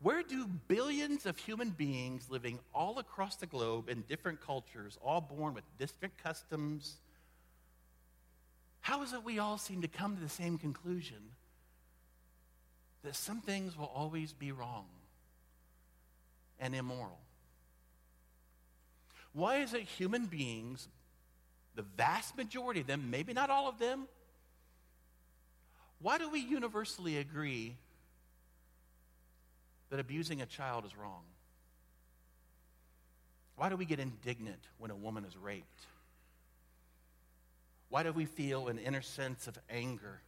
Where 0.00 0.22
do 0.22 0.46
billions 0.46 1.26
of 1.26 1.36
human 1.38 1.70
beings 1.70 2.28
living 2.30 2.60
all 2.72 2.98
across 2.98 3.36
the 3.36 3.46
globe 3.46 3.88
in 3.88 4.02
different 4.02 4.40
cultures, 4.40 4.96
all 5.02 5.20
born 5.20 5.54
with 5.54 5.64
different 5.78 6.14
customs, 6.22 6.98
how 8.80 9.02
is 9.02 9.12
it 9.12 9.24
we 9.24 9.38
all 9.38 9.58
seem 9.58 9.82
to 9.82 9.88
come 9.88 10.14
to 10.14 10.22
the 10.22 10.28
same 10.28 10.56
conclusion 10.56 11.18
that 13.02 13.16
some 13.16 13.40
things 13.40 13.76
will 13.76 13.90
always 13.92 14.32
be 14.32 14.52
wrong 14.52 14.86
and 16.60 16.74
immoral? 16.74 17.18
Why 19.32 19.58
is 19.58 19.74
it 19.74 19.82
human 19.82 20.26
beings, 20.26 20.88
the 21.74 21.84
vast 21.96 22.36
majority 22.36 22.80
of 22.80 22.86
them, 22.86 23.10
maybe 23.10 23.32
not 23.32 23.50
all 23.50 23.68
of 23.68 23.78
them, 23.78 24.06
why 26.00 26.18
do 26.18 26.30
we 26.30 26.38
universally 26.38 27.18
agree 27.18 27.76
that 29.90 30.00
abusing 30.00 30.42
a 30.42 30.46
child 30.46 30.84
is 30.84 30.96
wrong? 30.96 31.22
Why 33.56 33.68
do 33.68 33.76
we 33.76 33.84
get 33.84 33.98
indignant 33.98 34.60
when 34.78 34.90
a 34.90 34.96
woman 34.96 35.24
is 35.24 35.36
raped? 35.36 35.86
Why 37.88 38.02
do 38.02 38.12
we 38.12 38.26
feel 38.26 38.68
an 38.68 38.78
inner 38.78 39.02
sense 39.02 39.46
of 39.46 39.58
anger 39.70 40.20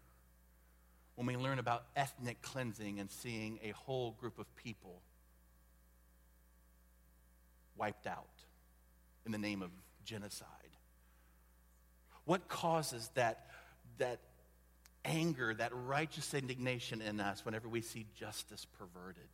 when 1.14 1.26
we 1.26 1.36
learn 1.36 1.58
about 1.58 1.84
ethnic 1.94 2.40
cleansing 2.42 2.98
and 2.98 3.10
seeing 3.10 3.58
a 3.62 3.70
whole 3.70 4.12
group 4.12 4.38
of 4.38 4.46
people 4.56 5.02
wiped 7.76 8.06
out 8.06 8.26
in 9.26 9.32
the 9.32 9.38
name 9.38 9.62
of 9.62 9.70
genocide? 10.04 10.48
What 12.24 12.48
causes 12.48 13.10
that, 13.14 13.46
that 13.98 14.20
anger, 15.04 15.54
that 15.54 15.72
righteous 15.72 16.32
indignation 16.34 17.00
in 17.02 17.20
us 17.20 17.44
whenever 17.44 17.68
we 17.68 17.82
see 17.82 18.06
justice 18.18 18.66
perverted? 18.78 19.28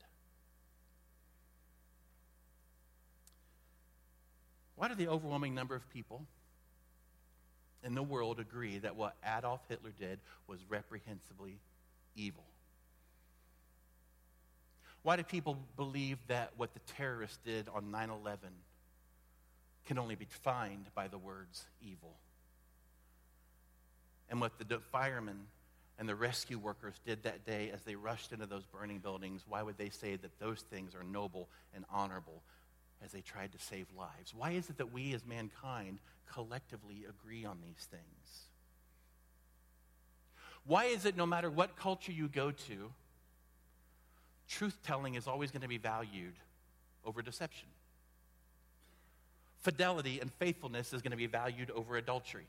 Why 4.76 4.88
do 4.88 4.94
the 4.94 5.08
overwhelming 5.08 5.54
number 5.54 5.74
of 5.74 5.88
people 5.90 6.26
in 7.82 7.94
the 7.94 8.02
world 8.02 8.38
agree 8.38 8.78
that 8.78 8.96
what 8.96 9.16
Adolf 9.26 9.60
Hitler 9.68 9.92
did 9.98 10.20
was 10.46 10.60
reprehensibly 10.68 11.58
evil? 12.14 12.44
Why 15.02 15.16
do 15.16 15.22
people 15.22 15.56
believe 15.76 16.18
that 16.28 16.52
what 16.56 16.74
the 16.74 16.80
terrorists 16.94 17.38
did 17.44 17.68
on 17.68 17.90
9 17.90 18.10
11 18.10 18.48
can 19.86 19.98
only 19.98 20.14
be 20.14 20.24
defined 20.24 20.86
by 20.94 21.08
the 21.08 21.18
words 21.18 21.64
evil? 21.80 22.16
And 24.28 24.40
what 24.40 24.58
the 24.58 24.80
firemen 24.90 25.46
and 25.98 26.08
the 26.08 26.16
rescue 26.16 26.58
workers 26.58 27.00
did 27.06 27.22
that 27.22 27.46
day 27.46 27.70
as 27.72 27.82
they 27.82 27.94
rushed 27.94 28.32
into 28.32 28.46
those 28.46 28.66
burning 28.66 28.98
buildings, 28.98 29.44
why 29.48 29.62
would 29.62 29.78
they 29.78 29.88
say 29.88 30.16
that 30.16 30.38
those 30.38 30.60
things 30.60 30.94
are 30.94 31.04
noble 31.04 31.48
and 31.74 31.84
honorable 31.90 32.42
as 33.04 33.12
they 33.12 33.20
tried 33.20 33.52
to 33.52 33.58
save 33.58 33.86
lives? 33.96 34.34
Why 34.34 34.52
is 34.52 34.70
it 34.70 34.78
that 34.78 34.92
we 34.92 35.14
as 35.14 35.24
mankind 35.24 35.98
collectively 36.32 37.04
agree 37.08 37.44
on 37.44 37.58
these 37.62 37.86
things? 37.90 38.46
Why 40.66 40.86
is 40.86 41.04
it 41.04 41.16
no 41.16 41.26
matter 41.26 41.50
what 41.50 41.76
culture 41.76 42.12
you 42.12 42.28
go 42.28 42.50
to, 42.50 42.92
truth 44.48 44.76
telling 44.84 45.14
is 45.14 45.28
always 45.28 45.50
going 45.50 45.62
to 45.62 45.68
be 45.68 45.78
valued 45.78 46.34
over 47.04 47.22
deception? 47.22 47.68
Fidelity 49.60 50.20
and 50.20 50.32
faithfulness 50.34 50.92
is 50.92 51.02
going 51.02 51.12
to 51.12 51.16
be 51.16 51.26
valued 51.26 51.70
over 51.70 51.96
adultery. 51.96 52.46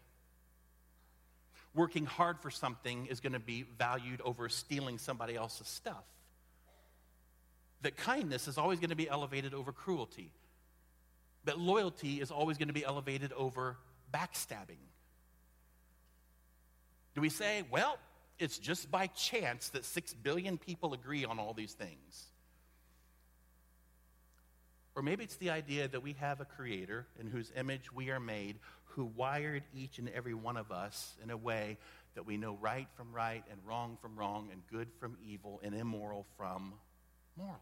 Working 1.75 2.05
hard 2.05 2.39
for 2.39 2.49
something 2.49 3.05
is 3.07 3.19
going 3.19 3.33
to 3.33 3.39
be 3.39 3.65
valued 3.77 4.21
over 4.21 4.49
stealing 4.49 4.97
somebody 4.97 5.36
else's 5.36 5.67
stuff 5.67 6.03
that 7.81 7.97
kindness 7.97 8.47
is 8.47 8.57
always 8.57 8.79
going 8.79 8.89
to 8.89 8.95
be 8.95 9.09
elevated 9.09 9.53
over 9.53 9.71
cruelty, 9.71 10.31
that 11.45 11.59
loyalty 11.59 12.19
is 12.19 12.31
always 12.31 12.57
going 12.57 12.67
to 12.67 12.73
be 12.73 12.85
elevated 12.85 13.31
over 13.33 13.77
backstabbing. 14.13 14.81
Do 17.15 17.21
we 17.21 17.29
say, 17.29 17.63
well, 17.71 17.97
it's 18.39 18.59
just 18.59 18.91
by 18.91 19.07
chance 19.07 19.69
that 19.69 19.85
six 19.85 20.13
billion 20.13 20.57
people 20.57 20.93
agree 20.93 21.25
on 21.25 21.39
all 21.39 21.53
these 21.53 21.73
things? 21.73 22.25
Or 24.95 25.03
maybe 25.03 25.23
it's 25.23 25.37
the 25.37 25.51
idea 25.51 25.87
that 25.87 26.01
we 26.01 26.13
have 26.13 26.41
a 26.41 26.45
creator 26.45 27.05
in 27.19 27.27
whose 27.27 27.51
image 27.55 27.93
we 27.93 28.09
are 28.09 28.19
made, 28.19 28.57
who 28.85 29.05
wired 29.05 29.63
each 29.75 29.99
and 29.99 30.09
every 30.09 30.33
one 30.33 30.57
of 30.57 30.71
us 30.71 31.15
in 31.23 31.29
a 31.29 31.37
way 31.37 31.77
that 32.15 32.25
we 32.25 32.35
know 32.35 32.57
right 32.59 32.87
from 32.95 33.13
right 33.13 33.43
and 33.51 33.59
wrong 33.63 33.97
from 34.01 34.17
wrong 34.17 34.49
and 34.51 34.61
good 34.71 34.87
from 34.99 35.15
evil 35.23 35.61
and 35.63 35.75
immoral 35.75 36.25
from 36.35 36.73
moral. 37.38 37.62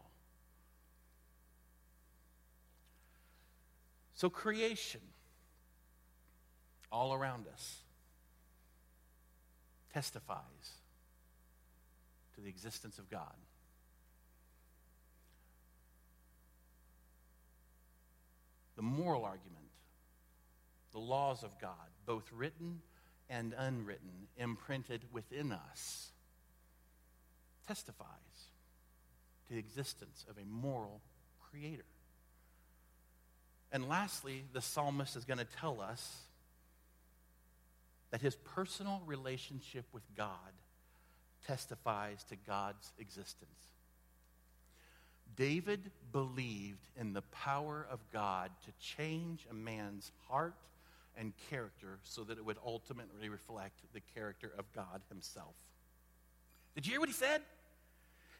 So, 4.14 4.30
creation, 4.30 5.02
all 6.90 7.12
around 7.12 7.46
us, 7.52 7.76
testifies 9.92 10.40
to 12.34 12.40
the 12.40 12.48
existence 12.48 12.98
of 12.98 13.10
God. 13.10 13.34
The 18.76 18.82
moral 18.82 19.24
argument, 19.24 19.70
the 20.92 20.98
laws 20.98 21.42
of 21.42 21.58
God, 21.60 21.72
both 22.06 22.30
written 22.32 22.80
and 23.28 23.54
unwritten, 23.56 24.28
imprinted 24.36 25.02
within 25.12 25.52
us, 25.52 26.12
testifies 27.66 28.06
to 29.48 29.54
the 29.54 29.58
existence 29.58 30.24
of 30.28 30.36
a 30.38 30.44
moral 30.44 31.00
creator. 31.50 31.84
And 33.72 33.88
lastly, 33.88 34.44
the 34.52 34.60
psalmist 34.60 35.16
is 35.16 35.24
going 35.24 35.38
to 35.38 35.46
tell 35.60 35.80
us 35.80 36.16
that 38.10 38.20
his 38.20 38.36
personal 38.36 39.02
relationship 39.06 39.84
with 39.92 40.02
God 40.16 40.28
testifies 41.46 42.24
to 42.24 42.36
God's 42.46 42.92
existence. 42.98 43.50
David 45.36 45.90
believed 46.12 46.88
in 46.98 47.12
the 47.12 47.22
power 47.22 47.86
of 47.90 48.00
God 48.12 48.50
to 48.64 48.72
change 48.96 49.46
a 49.50 49.54
man's 49.54 50.10
heart 50.28 50.54
and 51.18 51.32
character 51.50 51.98
so 52.04 52.24
that 52.24 52.38
it 52.38 52.44
would 52.44 52.58
ultimately 52.64 53.28
reflect 53.28 53.80
the 53.92 54.00
character 54.14 54.50
of 54.58 54.64
God 54.74 55.02
himself. 55.08 55.54
Did 56.74 56.86
you 56.86 56.92
hear 56.92 57.00
what 57.00 57.08
he 57.08 57.14
said? 57.14 57.42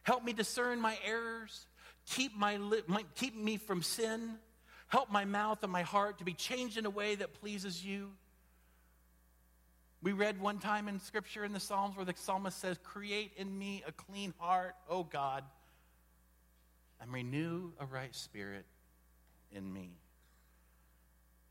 Help 0.07 0.23
me 0.23 0.31
discern 0.31 0.79
my 0.79 0.97
errors. 1.05 1.65
Keep, 2.11 2.33
my, 2.33 2.55
li- 2.55 2.81
my, 2.87 3.03
keep 3.15 3.35
me 3.35 3.57
from 3.57 3.83
sin. 3.83 4.35
Help 4.87 5.11
my 5.11 5.25
mouth 5.25 5.61
and 5.63 5.71
my 5.71 5.81
heart 5.81 6.19
to 6.19 6.23
be 6.23 6.31
changed 6.31 6.77
in 6.77 6.85
a 6.85 6.89
way 6.89 7.15
that 7.15 7.33
pleases 7.41 7.85
you. 7.85 8.11
We 10.01 10.13
read 10.13 10.39
one 10.39 10.59
time 10.59 10.87
in 10.87 11.01
Scripture 11.01 11.43
in 11.43 11.51
the 11.51 11.59
Psalms 11.59 11.97
where 11.97 12.05
the 12.05 12.13
psalmist 12.15 12.57
says, 12.57 12.77
Create 12.85 13.33
in 13.35 13.59
me 13.59 13.83
a 13.85 13.91
clean 13.91 14.33
heart, 14.39 14.75
O 14.89 15.03
God, 15.03 15.43
and 17.01 17.11
renew 17.11 17.73
a 17.77 17.85
right 17.85 18.15
spirit 18.15 18.63
in 19.51 19.73
me. 19.73 19.89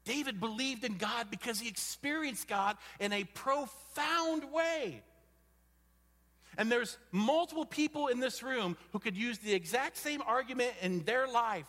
David 0.07 0.40
believed 0.40 0.83
in 0.83 0.97
God 0.97 1.31
because 1.31 1.61
he 1.61 1.69
experienced 1.69 2.49
God 2.49 2.79
in 3.01 3.12
a 3.12 3.25
profound 3.25 4.51
way. 4.51 5.03
And 6.59 6.73
there's 6.73 6.99
multiple 7.12 7.66
people 7.66 8.09
in 8.09 8.21
this 8.21 8.42
room 8.42 8.77
who 8.92 8.99
could 8.99 9.16
use 9.16 9.38
the 9.38 9.53
exact 9.53 9.97
same 9.97 10.23
argument 10.23 10.73
in 10.83 11.05
their 11.05 11.29
life. 11.29 11.66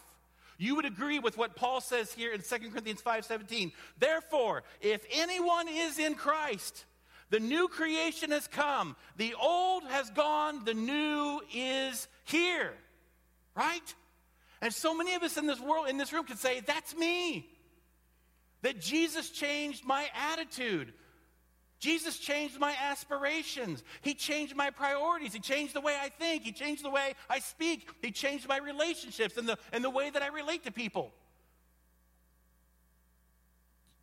you 0.59 0.75
would 0.75 0.85
agree 0.85 1.19
with 1.19 1.37
what 1.37 1.55
Paul 1.55 1.81
says 1.81 2.11
here 2.11 2.33
in 2.33 2.41
2 2.41 2.71
Corinthians 2.71 2.99
5:17. 2.99 3.71
Therefore, 3.99 4.63
if 4.81 5.05
anyone 5.11 5.67
is 5.67 5.99
in 5.99 6.15
Christ, 6.15 6.85
the 7.29 7.39
new 7.39 7.67
creation 7.67 8.31
has 8.31 8.47
come. 8.47 8.95
The 9.17 9.35
old 9.35 9.83
has 9.83 10.09
gone, 10.11 10.63
the 10.65 10.73
new 10.73 11.41
is 11.53 12.07
here. 12.23 12.73
Right? 13.55 13.95
And 14.61 14.73
so 14.73 14.95
many 14.95 15.13
of 15.13 15.23
us 15.23 15.37
in 15.37 15.45
this 15.45 15.59
world, 15.59 15.87
in 15.89 15.97
this 15.97 16.13
room, 16.13 16.25
can 16.25 16.37
say, 16.37 16.61
That's 16.61 16.95
me. 16.95 17.49
That 18.61 18.81
Jesus 18.81 19.29
changed 19.29 19.85
my 19.85 20.09
attitude. 20.31 20.93
Jesus 21.79 22.17
changed 22.17 22.59
my 22.59 22.75
aspirations. 22.89 23.83
He 24.01 24.13
changed 24.13 24.55
my 24.55 24.71
priorities. 24.71 25.33
He 25.33 25.39
changed 25.39 25.75
the 25.75 25.81
way 25.81 25.95
I 25.99 26.09
think. 26.09 26.43
He 26.43 26.51
changed 26.51 26.83
the 26.83 26.89
way 26.89 27.13
I 27.29 27.39
speak. 27.39 27.87
He 28.01 28.11
changed 28.11 28.47
my 28.47 28.57
relationships 28.57 29.37
and 29.37 29.47
the, 29.47 29.57
and 29.71 29.83
the 29.83 29.89
way 29.89 30.09
that 30.09 30.21
I 30.23 30.27
relate 30.27 30.63
to 30.63 30.71
people. 30.71 31.13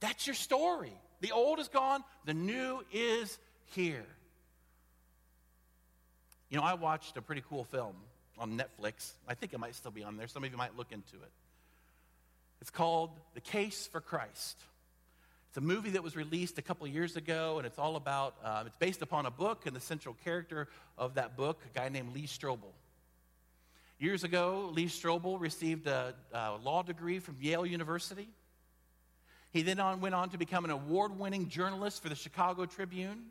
That's 0.00 0.26
your 0.26 0.34
story. 0.34 0.92
The 1.20 1.32
old 1.32 1.58
is 1.58 1.68
gone, 1.68 2.04
the 2.26 2.34
new 2.34 2.84
is 2.92 3.38
here. 3.74 4.04
You 6.50 6.58
know, 6.58 6.64
I 6.64 6.74
watched 6.74 7.16
a 7.16 7.22
pretty 7.22 7.42
cool 7.48 7.64
film 7.64 7.96
on 8.38 8.58
Netflix. 8.58 9.12
I 9.26 9.34
think 9.34 9.52
it 9.54 9.58
might 9.58 9.74
still 9.74 9.90
be 9.90 10.04
on 10.04 10.16
there. 10.16 10.28
Some 10.28 10.44
of 10.44 10.50
you 10.50 10.56
might 10.56 10.76
look 10.76 10.92
into 10.92 11.16
it. 11.16 11.32
It's 12.60 12.70
called 12.70 13.10
The 13.34 13.40
Case 13.40 13.88
for 13.90 14.00
Christ. 14.00 14.58
It's 15.54 15.58
a 15.58 15.60
movie 15.60 15.90
that 15.90 16.02
was 16.02 16.16
released 16.16 16.58
a 16.58 16.62
couple 16.62 16.84
years 16.88 17.14
ago, 17.14 17.58
and 17.58 17.64
it's 17.64 17.78
all 17.78 17.94
about, 17.94 18.34
uh, 18.42 18.64
it's 18.66 18.74
based 18.80 19.02
upon 19.02 19.24
a 19.24 19.30
book, 19.30 19.66
and 19.66 19.76
the 19.76 19.80
central 19.80 20.16
character 20.24 20.66
of 20.98 21.14
that 21.14 21.36
book, 21.36 21.60
a 21.72 21.78
guy 21.78 21.88
named 21.88 22.12
Lee 22.12 22.26
Strobel. 22.26 22.72
Years 24.00 24.24
ago, 24.24 24.72
Lee 24.74 24.86
Strobel 24.86 25.38
received 25.38 25.86
a, 25.86 26.12
a 26.32 26.56
law 26.56 26.82
degree 26.82 27.20
from 27.20 27.36
Yale 27.40 27.64
University. 27.64 28.28
He 29.52 29.62
then 29.62 29.78
on, 29.78 30.00
went 30.00 30.16
on 30.16 30.28
to 30.30 30.38
become 30.38 30.64
an 30.64 30.72
award 30.72 31.16
winning 31.16 31.48
journalist 31.48 32.02
for 32.02 32.08
the 32.08 32.16
Chicago 32.16 32.66
Tribune. 32.66 33.26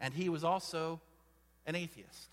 And 0.00 0.12
he 0.12 0.28
was 0.28 0.42
also 0.42 1.00
an 1.64 1.76
atheist. 1.76 2.30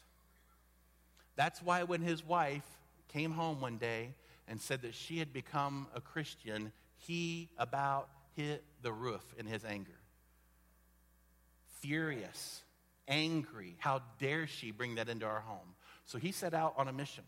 That's 1.35 1.61
why 1.61 1.83
when 1.83 2.01
his 2.01 2.25
wife 2.25 2.65
came 3.09 3.29
home 3.29 3.61
one 3.61 3.77
day 3.77 4.15
and 4.47 4.59
said 4.59 4.81
that 4.81 4.95
she 4.95 5.19
had 5.19 5.31
become 5.31 5.85
a 5.93 6.01
Christian, 6.01 6.71
he 6.97 7.49
about 7.57 8.09
hit 8.35 8.63
the 8.81 8.91
roof 8.91 9.23
in 9.37 9.45
his 9.45 9.63
anger. 9.65 9.99
Furious, 11.81 12.63
angry. 13.07 13.75
How 13.79 14.01
dare 14.19 14.47
she 14.47 14.71
bring 14.71 14.95
that 14.95 15.09
into 15.09 15.25
our 15.25 15.39
home? 15.39 15.75
So 16.05 16.17
he 16.17 16.31
set 16.31 16.53
out 16.53 16.73
on 16.77 16.87
a 16.87 16.93
mission. 16.93 17.23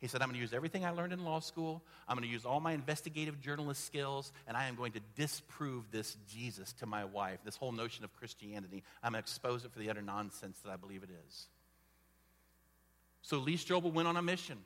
He 0.00 0.06
said, 0.06 0.22
I'm 0.22 0.28
going 0.28 0.36
to 0.36 0.40
use 0.40 0.54
everything 0.54 0.86
I 0.86 0.90
learned 0.90 1.12
in 1.12 1.24
law 1.24 1.40
school. 1.40 1.82
I'm 2.08 2.16
going 2.16 2.26
to 2.26 2.32
use 2.32 2.46
all 2.46 2.58
my 2.58 2.72
investigative 2.72 3.38
journalist 3.38 3.84
skills, 3.84 4.32
and 4.46 4.56
I 4.56 4.66
am 4.66 4.74
going 4.74 4.92
to 4.92 5.00
disprove 5.14 5.90
this 5.90 6.16
Jesus 6.26 6.72
to 6.74 6.86
my 6.86 7.04
wife, 7.04 7.40
this 7.44 7.56
whole 7.56 7.72
notion 7.72 8.04
of 8.04 8.16
Christianity. 8.16 8.82
I'm 9.02 9.12
going 9.12 9.22
to 9.22 9.26
expose 9.26 9.66
it 9.66 9.72
for 9.72 9.78
the 9.78 9.90
utter 9.90 10.00
nonsense 10.00 10.58
that 10.64 10.70
I 10.70 10.76
believe 10.76 11.02
it 11.02 11.10
is. 11.28 11.48
So 13.20 13.36
Lee 13.38 13.58
Strobel 13.58 13.92
went 13.92 14.08
on 14.08 14.16
a 14.16 14.22
mission. 14.22 14.56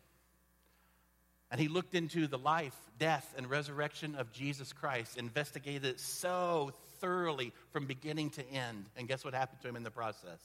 And 1.54 1.60
he 1.60 1.68
looked 1.68 1.94
into 1.94 2.26
the 2.26 2.36
life, 2.36 2.74
death, 2.98 3.32
and 3.36 3.48
resurrection 3.48 4.16
of 4.16 4.32
Jesus 4.32 4.72
Christ, 4.72 5.16
investigated 5.16 5.84
it 5.84 6.00
so 6.00 6.72
thoroughly 6.98 7.52
from 7.70 7.86
beginning 7.86 8.30
to 8.30 8.50
end. 8.50 8.86
And 8.96 9.06
guess 9.06 9.24
what 9.24 9.34
happened 9.34 9.60
to 9.62 9.68
him 9.68 9.76
in 9.76 9.84
the 9.84 9.90
process? 9.92 10.40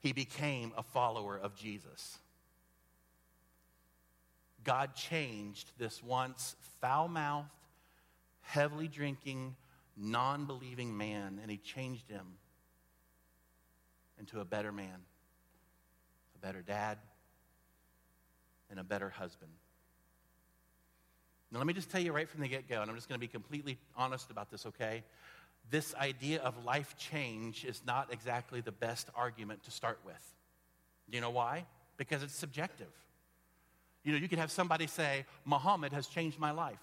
He 0.00 0.14
became 0.14 0.72
a 0.74 0.82
follower 0.82 1.36
of 1.36 1.54
Jesus. 1.54 2.16
God 4.64 4.94
changed 4.94 5.70
this 5.76 6.02
once 6.02 6.56
foul 6.80 7.08
mouthed, 7.08 7.50
heavily 8.40 8.88
drinking, 8.88 9.54
non 9.98 10.46
believing 10.46 10.96
man, 10.96 11.40
and 11.42 11.50
he 11.50 11.58
changed 11.58 12.08
him 12.08 12.24
into 14.18 14.40
a 14.40 14.46
better 14.46 14.72
man, 14.72 15.04
a 16.36 16.38
better 16.38 16.62
dad, 16.62 16.96
and 18.70 18.78
a 18.78 18.84
better 18.84 19.10
husband. 19.10 19.52
Now, 21.50 21.58
let 21.58 21.66
me 21.66 21.72
just 21.72 21.90
tell 21.90 22.00
you 22.00 22.12
right 22.12 22.28
from 22.28 22.42
the 22.42 22.48
get 22.48 22.68
go, 22.68 22.82
and 22.82 22.90
I'm 22.90 22.96
just 22.96 23.08
going 23.08 23.18
to 23.18 23.20
be 23.20 23.28
completely 23.28 23.78
honest 23.96 24.30
about 24.30 24.50
this, 24.50 24.66
okay? 24.66 25.02
This 25.70 25.94
idea 25.94 26.40
of 26.40 26.64
life 26.64 26.94
change 26.98 27.64
is 27.64 27.82
not 27.86 28.12
exactly 28.12 28.60
the 28.60 28.72
best 28.72 29.08
argument 29.14 29.62
to 29.64 29.70
start 29.70 29.98
with. 30.04 30.34
Do 31.10 31.16
you 31.16 31.22
know 31.22 31.30
why? 31.30 31.64
Because 31.96 32.22
it's 32.22 32.34
subjective. 32.34 32.92
You 34.04 34.12
know, 34.12 34.18
you 34.18 34.28
could 34.28 34.38
have 34.38 34.50
somebody 34.50 34.86
say, 34.86 35.24
Muhammad 35.44 35.92
has 35.92 36.06
changed 36.06 36.38
my 36.38 36.50
life. 36.50 36.78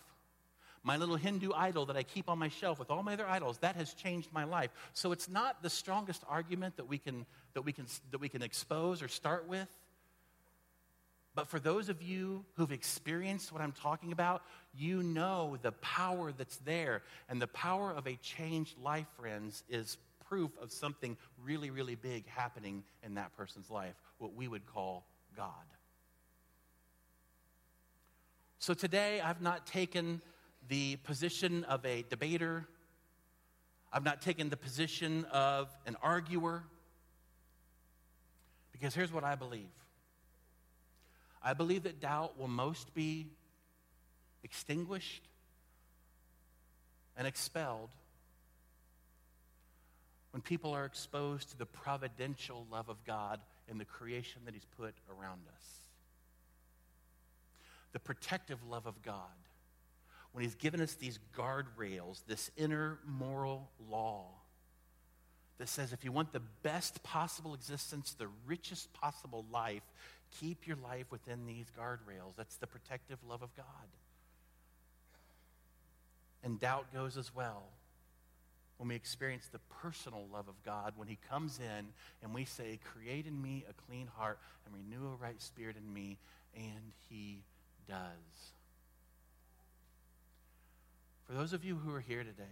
My 0.83 0.97
little 0.97 1.15
Hindu 1.15 1.51
idol 1.55 1.87
that 1.87 1.97
I 1.97 2.03
keep 2.03 2.29
on 2.29 2.37
my 2.37 2.49
shelf 2.49 2.77
with 2.77 2.91
all 2.91 3.01
my 3.01 3.13
other 3.13 3.27
idols, 3.27 3.57
that 3.59 3.75
has 3.75 3.93
changed 3.95 4.29
my 4.31 4.43
life. 4.43 4.69
So 4.93 5.11
it's 5.11 5.27
not 5.27 5.63
the 5.63 5.69
strongest 5.69 6.23
argument 6.29 6.77
that 6.77 6.87
we 6.87 6.99
can, 6.99 7.25
that 7.53 7.63
we 7.63 7.71
can, 7.71 7.85
that 8.11 8.19
we 8.19 8.29
can 8.29 8.43
expose 8.43 9.01
or 9.01 9.07
start 9.07 9.47
with. 9.47 9.67
But 11.35 11.49
for 11.49 11.59
those 11.59 11.89
of 11.89 12.01
you 12.01 12.45
who've 12.55 12.71
experienced 12.71 13.51
what 13.51 13.61
I'm 13.61 13.73
talking 13.73 14.13
about, 14.13 14.41
you 14.73 15.03
know 15.03 15.57
the 15.61 15.73
power 15.73 16.31
that's 16.31 16.57
there. 16.59 17.03
And 17.27 17.41
the 17.41 17.47
power 17.47 17.91
of 17.91 18.07
a 18.07 18.15
changed 18.15 18.77
life, 18.81 19.07
friends, 19.19 19.63
is 19.69 19.97
proof 20.29 20.51
of 20.61 20.71
something 20.71 21.17
really, 21.43 21.69
really 21.69 21.95
big 21.95 22.25
happening 22.27 22.83
in 23.03 23.15
that 23.15 23.35
person's 23.35 23.69
life, 23.69 23.95
what 24.17 24.33
we 24.33 24.47
would 24.47 24.65
call 24.65 25.05
God. 25.35 25.51
So 28.59 28.73
today, 28.73 29.19
I've 29.19 29.41
not 29.41 29.67
taken 29.67 30.21
the 30.69 30.95
position 31.03 31.65
of 31.65 31.85
a 31.85 32.03
debater, 32.09 32.65
I've 33.93 34.05
not 34.05 34.21
taken 34.21 34.49
the 34.49 34.57
position 34.57 35.25
of 35.31 35.69
an 35.85 35.97
arguer, 36.01 36.63
because 38.71 38.95
here's 38.95 39.11
what 39.11 39.23
I 39.23 39.35
believe. 39.35 39.69
I 41.45 41.53
believe 41.53 41.83
that 41.83 42.01
doubt 42.01 42.39
will 42.39 42.47
most 42.47 42.95
be 42.95 43.27
extinguished 44.43 45.21
and 47.15 47.27
expelled 47.27 47.91
when 50.31 50.41
people 50.41 50.73
are 50.73 50.85
exposed 50.85 51.51
to 51.51 51.57
the 51.57 51.67
providential 51.67 52.65
love 52.71 52.89
of 52.89 53.03
God 53.05 53.39
in 53.69 53.77
the 53.77 53.85
creation 53.85 54.41
that 54.45 54.55
He's 54.55 54.65
put 54.75 54.95
around 55.07 55.41
us. 55.55 55.63
The 57.93 57.99
protective 57.99 58.59
love 58.67 58.87
of 58.87 59.01
God. 59.03 59.15
When 60.31 60.43
He's 60.43 60.55
given 60.55 60.81
us 60.81 60.95
these 60.95 61.19
guardrails, 61.37 62.23
this 62.27 62.49
inner 62.57 62.97
moral 63.05 63.69
law 63.87 64.25
that 65.57 65.69
says 65.69 65.93
if 65.93 66.03
you 66.03 66.11
want 66.11 66.33
the 66.33 66.41
best 66.63 67.01
possible 67.03 67.53
existence, 67.53 68.13
the 68.17 68.27
richest 68.45 68.91
possible 68.93 69.45
life, 69.51 69.83
Keep 70.39 70.67
your 70.67 70.77
life 70.77 71.05
within 71.11 71.45
these 71.45 71.65
guardrails. 71.79 72.35
That's 72.35 72.57
the 72.57 72.67
protective 72.67 73.19
love 73.27 73.41
of 73.41 73.55
God. 73.55 73.65
And 76.43 76.59
doubt 76.59 76.93
goes 76.93 77.17
as 77.17 77.33
well 77.33 77.63
when 78.77 78.89
we 78.89 78.95
experience 78.95 79.47
the 79.51 79.59
personal 79.81 80.25
love 80.33 80.49
of 80.49 80.55
God, 80.65 80.93
when 80.97 81.07
He 81.07 81.17
comes 81.29 81.59
in 81.59 81.87
and 82.21 82.33
we 82.33 82.43
say, 82.43 82.79
Create 82.83 83.25
in 83.25 83.41
me 83.41 83.63
a 83.69 83.73
clean 83.89 84.07
heart 84.17 84.37
and 84.65 84.75
renew 84.75 85.07
a 85.07 85.15
right 85.15 85.41
spirit 85.41 85.77
in 85.77 85.93
me, 85.93 86.17
and 86.55 86.91
He 87.09 87.41
does. 87.87 87.97
For 91.27 91.33
those 91.33 91.53
of 91.53 91.63
you 91.63 91.75
who 91.75 91.93
are 91.95 92.01
here 92.01 92.23
today, 92.23 92.43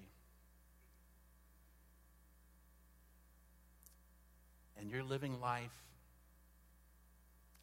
and 4.80 4.90
you're 4.90 5.04
living 5.04 5.40
life 5.42 5.72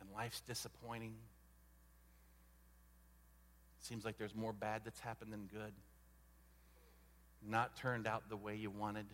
and 0.00 0.08
life's 0.14 0.40
disappointing. 0.40 1.14
Seems 3.80 4.04
like 4.04 4.18
there's 4.18 4.34
more 4.34 4.52
bad 4.52 4.82
that's 4.84 5.00
happened 5.00 5.32
than 5.32 5.48
good. 5.52 5.72
Not 7.46 7.76
turned 7.76 8.06
out 8.06 8.28
the 8.28 8.36
way 8.36 8.54
you 8.54 8.70
wanted. 8.70 9.06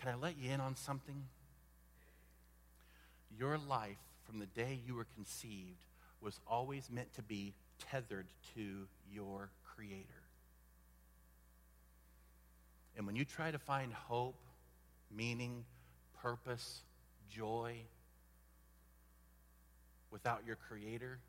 Can 0.00 0.10
I 0.10 0.14
let 0.14 0.38
you 0.38 0.50
in 0.50 0.60
on 0.60 0.76
something? 0.76 1.24
Your 3.38 3.58
life, 3.58 3.96
from 4.24 4.38
the 4.38 4.46
day 4.46 4.78
you 4.86 4.94
were 4.94 5.06
conceived, 5.14 5.84
was 6.20 6.38
always 6.46 6.90
meant 6.90 7.12
to 7.14 7.22
be 7.22 7.54
tethered 7.90 8.26
to 8.54 8.86
your 9.12 9.50
Creator. 9.74 10.04
And 12.96 13.06
when 13.06 13.14
you 13.14 13.24
try 13.24 13.50
to 13.50 13.58
find 13.58 13.92
hope, 13.92 14.36
meaning, 15.14 15.64
purpose, 16.26 16.82
joy, 17.30 17.76
without 20.10 20.40
your 20.44 20.56
Creator, 20.56 21.20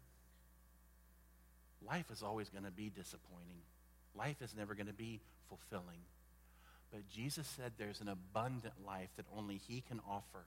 life 1.87 2.09
is 2.11 2.23
always 2.23 2.49
going 2.49 2.63
to 2.63 2.71
be 2.71 2.89
disappointing. 2.89 3.61
Life 4.17 4.41
is 4.41 4.55
never 4.57 4.73
going 4.73 4.87
to 4.87 4.93
be 4.93 5.21
fulfilling. 5.49 5.99
But 6.91 7.07
Jesus 7.09 7.45
said 7.45 7.73
there's 7.77 8.01
an 8.01 8.07
abundant 8.07 8.73
life 8.87 9.09
that 9.17 9.27
only 9.37 9.61
He 9.67 9.81
can 9.81 9.99
offer. 10.09 10.45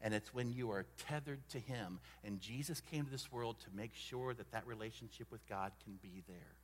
And 0.00 0.14
it's 0.14 0.32
when 0.32 0.50
you 0.50 0.70
are 0.70 0.86
tethered 1.06 1.46
to 1.50 1.58
Him. 1.58 2.00
And 2.24 2.40
Jesus 2.40 2.80
came 2.90 3.04
to 3.04 3.10
this 3.10 3.30
world 3.30 3.56
to 3.60 3.76
make 3.76 3.94
sure 3.94 4.32
that 4.32 4.50
that 4.52 4.66
relationship 4.66 5.26
with 5.30 5.46
God 5.46 5.72
can 5.84 5.98
be 6.00 6.22
there. 6.26 6.54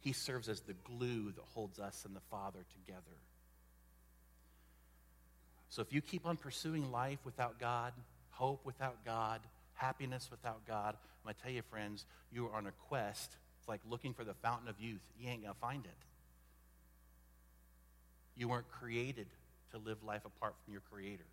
He 0.00 0.12
serves 0.12 0.48
as 0.48 0.60
the 0.60 0.74
glue 0.74 1.30
that 1.30 1.44
holds 1.54 1.78
us 1.78 2.02
and 2.04 2.16
the 2.16 2.20
Father 2.32 2.64
together. 2.84 3.16
So 5.68 5.82
if 5.82 5.92
you 5.92 6.00
keep 6.00 6.26
on 6.26 6.36
pursuing 6.36 6.92
life 6.92 7.18
without 7.24 7.58
God, 7.58 7.92
hope 8.30 8.64
without 8.64 9.04
God, 9.04 9.40
happiness 9.74 10.28
without 10.30 10.66
God, 10.66 10.94
I'm 10.94 11.24
going 11.24 11.34
to 11.34 11.42
tell 11.42 11.52
you, 11.52 11.62
friends, 11.62 12.04
you 12.32 12.46
are 12.46 12.54
on 12.54 12.66
a 12.66 12.72
quest. 12.88 13.36
It's 13.58 13.68
like 13.68 13.80
looking 13.88 14.14
for 14.14 14.24
the 14.24 14.34
fountain 14.34 14.68
of 14.68 14.80
youth. 14.80 15.00
You 15.18 15.30
ain't 15.30 15.42
going 15.42 15.54
to 15.54 15.60
find 15.60 15.84
it. 15.84 15.90
You 18.36 18.48
weren't 18.48 18.70
created 18.70 19.26
to 19.72 19.78
live 19.78 20.02
life 20.04 20.24
apart 20.24 20.54
from 20.64 20.72
your 20.72 20.82
Creator. 20.92 21.24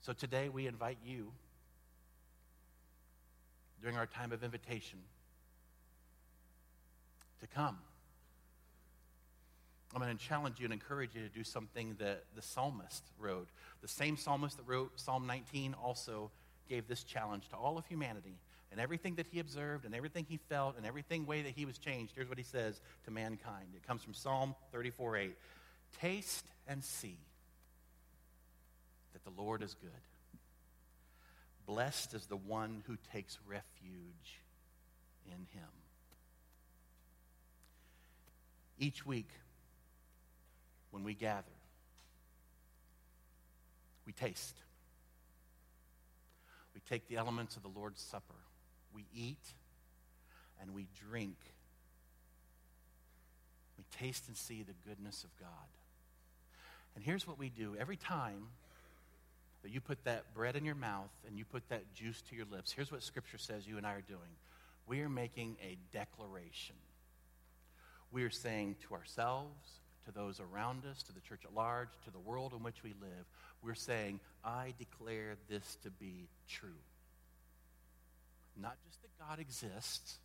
So 0.00 0.12
today 0.12 0.48
we 0.48 0.66
invite 0.66 0.98
you, 1.04 1.32
during 3.80 3.96
our 3.96 4.06
time 4.06 4.32
of 4.32 4.44
invitation, 4.44 4.98
to 7.40 7.46
come. 7.46 7.78
I'm 9.94 10.02
going 10.02 10.16
to 10.16 10.24
challenge 10.24 10.58
you 10.58 10.64
and 10.64 10.72
encourage 10.72 11.14
you 11.14 11.22
to 11.22 11.28
do 11.28 11.44
something 11.44 11.94
that 12.00 12.24
the 12.34 12.42
psalmist 12.42 13.04
wrote. 13.18 13.48
The 13.80 13.88
same 13.88 14.16
psalmist 14.16 14.56
that 14.56 14.66
wrote 14.66 14.98
Psalm 14.98 15.26
19 15.26 15.74
also 15.74 16.32
gave 16.68 16.88
this 16.88 17.04
challenge 17.04 17.48
to 17.50 17.56
all 17.56 17.78
of 17.78 17.86
humanity 17.86 18.38
and 18.72 18.80
everything 18.80 19.14
that 19.16 19.26
he 19.30 19.38
observed 19.38 19.84
and 19.84 19.94
everything 19.94 20.26
he 20.28 20.36
felt 20.48 20.76
and 20.76 20.84
everything 20.84 21.26
way 21.26 21.42
that 21.42 21.52
he 21.52 21.64
was 21.64 21.78
changed. 21.78 22.12
Here's 22.16 22.28
what 22.28 22.38
he 22.38 22.44
says 22.44 22.80
to 23.04 23.12
mankind. 23.12 23.68
It 23.76 23.86
comes 23.86 24.02
from 24.02 24.14
Psalm 24.14 24.56
34 24.72 25.16
8. 25.16 25.36
Taste 26.00 26.46
and 26.66 26.82
see 26.82 27.18
that 29.12 29.22
the 29.22 29.40
Lord 29.40 29.62
is 29.62 29.74
good. 29.74 29.90
Blessed 31.66 32.14
is 32.14 32.26
the 32.26 32.36
one 32.36 32.82
who 32.88 32.96
takes 33.12 33.38
refuge 33.46 34.40
in 35.26 35.46
him. 35.52 35.68
Each 38.76 39.06
week, 39.06 39.28
when 40.94 41.02
we 41.02 41.12
gather, 41.12 41.42
we 44.06 44.12
taste. 44.12 44.54
We 46.72 46.80
take 46.88 47.08
the 47.08 47.16
elements 47.16 47.56
of 47.56 47.64
the 47.64 47.68
Lord's 47.68 48.00
Supper. 48.00 48.36
We 48.94 49.04
eat 49.12 49.44
and 50.62 50.72
we 50.72 50.86
drink. 51.08 51.34
We 53.76 53.84
taste 53.98 54.28
and 54.28 54.36
see 54.36 54.62
the 54.62 54.74
goodness 54.88 55.24
of 55.24 55.36
God. 55.40 55.48
And 56.94 57.02
here's 57.02 57.26
what 57.26 57.40
we 57.40 57.48
do 57.48 57.74
every 57.76 57.96
time 57.96 58.46
that 59.64 59.72
you 59.72 59.80
put 59.80 60.04
that 60.04 60.32
bread 60.32 60.54
in 60.54 60.64
your 60.64 60.76
mouth 60.76 61.10
and 61.26 61.36
you 61.36 61.44
put 61.44 61.68
that 61.70 61.92
juice 61.92 62.22
to 62.30 62.36
your 62.36 62.46
lips, 62.52 62.70
here's 62.70 62.92
what 62.92 63.02
Scripture 63.02 63.38
says 63.38 63.66
you 63.66 63.78
and 63.78 63.86
I 63.86 63.94
are 63.94 64.00
doing. 64.00 64.20
We 64.86 65.00
are 65.00 65.08
making 65.08 65.56
a 65.60 65.76
declaration. 65.92 66.76
We 68.12 68.22
are 68.22 68.30
saying 68.30 68.76
to 68.86 68.94
ourselves, 68.94 69.80
to 70.06 70.12
those 70.12 70.40
around 70.40 70.84
us, 70.90 71.02
to 71.04 71.12
the 71.12 71.20
church 71.20 71.42
at 71.44 71.54
large, 71.54 71.88
to 72.04 72.10
the 72.10 72.18
world 72.18 72.52
in 72.52 72.62
which 72.62 72.82
we 72.82 72.94
live, 73.00 73.26
we're 73.62 73.74
saying, 73.74 74.20
I 74.44 74.74
declare 74.78 75.36
this 75.48 75.78
to 75.82 75.90
be 75.90 76.28
true. 76.48 76.80
Not 78.60 78.76
just 78.86 79.00
that 79.02 79.10
God 79.18 79.40
exists, 79.40 80.18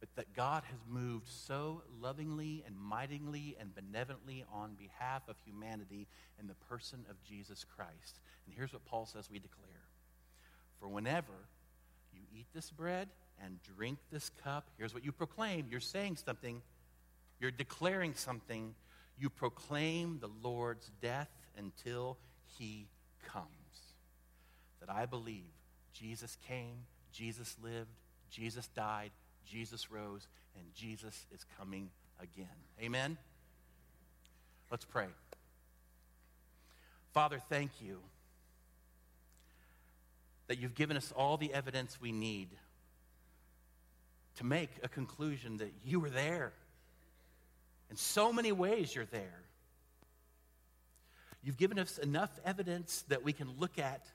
but 0.00 0.08
that 0.16 0.34
God 0.34 0.64
has 0.70 0.80
moved 0.86 1.28
so 1.28 1.82
lovingly 2.02 2.62
and 2.66 2.76
mightily 2.76 3.56
and 3.58 3.74
benevolently 3.74 4.44
on 4.52 4.74
behalf 4.74 5.22
of 5.28 5.36
humanity 5.46 6.06
in 6.38 6.46
the 6.46 6.54
person 6.68 7.06
of 7.08 7.16
Jesus 7.24 7.64
Christ. 7.76 8.20
And 8.44 8.54
here's 8.54 8.72
what 8.72 8.84
Paul 8.84 9.06
says 9.06 9.30
we 9.30 9.38
declare 9.38 9.88
For 10.78 10.88
whenever 10.88 11.32
you 12.12 12.20
eat 12.36 12.46
this 12.54 12.70
bread 12.70 13.08
and 13.42 13.58
drink 13.76 13.98
this 14.12 14.30
cup, 14.42 14.68
here's 14.76 14.92
what 14.92 15.04
you 15.04 15.12
proclaim. 15.12 15.66
You're 15.70 15.80
saying 15.80 16.16
something 16.16 16.60
you're 17.44 17.50
declaring 17.50 18.14
something. 18.14 18.74
You 19.18 19.28
proclaim 19.28 20.18
the 20.18 20.30
Lord's 20.42 20.90
death 21.02 21.28
until 21.58 22.16
he 22.58 22.86
comes. 23.22 23.44
That 24.80 24.88
I 24.88 25.04
believe 25.04 25.52
Jesus 25.92 26.38
came, 26.48 26.86
Jesus 27.12 27.54
lived, 27.62 27.90
Jesus 28.30 28.66
died, 28.68 29.10
Jesus 29.44 29.90
rose, 29.90 30.26
and 30.56 30.64
Jesus 30.74 31.26
is 31.34 31.44
coming 31.58 31.90
again. 32.18 32.46
Amen? 32.82 33.18
Let's 34.70 34.86
pray. 34.86 35.08
Father, 37.12 37.42
thank 37.50 37.72
you 37.82 38.00
that 40.46 40.58
you've 40.58 40.74
given 40.74 40.96
us 40.96 41.12
all 41.14 41.36
the 41.36 41.52
evidence 41.52 42.00
we 42.00 42.10
need 42.10 42.48
to 44.36 44.46
make 44.46 44.70
a 44.82 44.88
conclusion 44.88 45.58
that 45.58 45.74
you 45.84 46.00
were 46.00 46.08
there 46.08 46.54
in 47.90 47.96
so 47.96 48.32
many 48.32 48.52
ways, 48.52 48.94
you're 48.94 49.04
there. 49.06 49.40
You've 51.42 51.58
given 51.58 51.78
us 51.78 51.98
enough 51.98 52.30
evidence 52.44 53.04
that 53.08 53.22
we 53.22 53.32
can 53.32 53.48
look 53.58 53.78
at, 53.78 54.06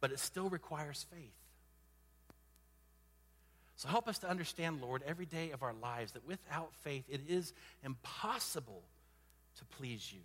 but 0.00 0.10
it 0.10 0.18
still 0.18 0.48
requires 0.48 1.04
faith. 1.12 1.32
So 3.76 3.88
help 3.88 4.08
us 4.08 4.18
to 4.20 4.28
understand, 4.28 4.80
Lord, 4.80 5.02
every 5.06 5.26
day 5.26 5.50
of 5.52 5.62
our 5.62 5.74
lives 5.74 6.12
that 6.12 6.26
without 6.26 6.74
faith 6.82 7.04
it 7.08 7.20
is 7.28 7.52
impossible 7.84 8.82
to 9.58 9.64
please 9.76 10.10
you. 10.12 10.20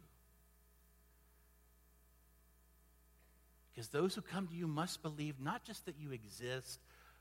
Because 3.73 3.89
those 3.89 4.15
who 4.15 4.21
come 4.21 4.47
to 4.47 4.55
you 4.55 4.67
must 4.67 5.03
believe 5.03 5.35
not 5.39 5.63
just 5.63 5.85
that 5.85 5.95
you 5.99 6.11
exist, 6.11 6.79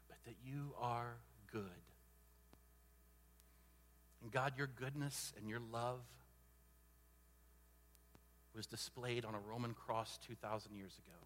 but 0.08 0.16
that 0.24 0.36
you 0.46 0.72
are 0.80 1.16
good. 1.52 1.62
And 4.22 4.30
God, 4.30 4.52
your 4.56 4.68
goodness 4.68 5.32
and 5.36 5.48
your 5.48 5.60
love 5.72 6.00
was 8.54 8.66
displayed 8.66 9.24
on 9.24 9.34
a 9.34 9.38
Roman 9.38 9.74
cross 9.74 10.18
2,000 10.26 10.74
years 10.76 10.92
ago. 10.98 11.18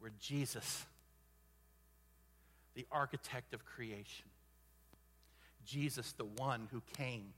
Where 0.00 0.12
Jesus, 0.18 0.86
the 2.74 2.86
architect 2.90 3.54
of 3.54 3.64
creation, 3.64 4.26
Jesus, 5.64 6.12
the 6.12 6.24
one 6.24 6.68
who 6.72 6.82
came 6.96 7.32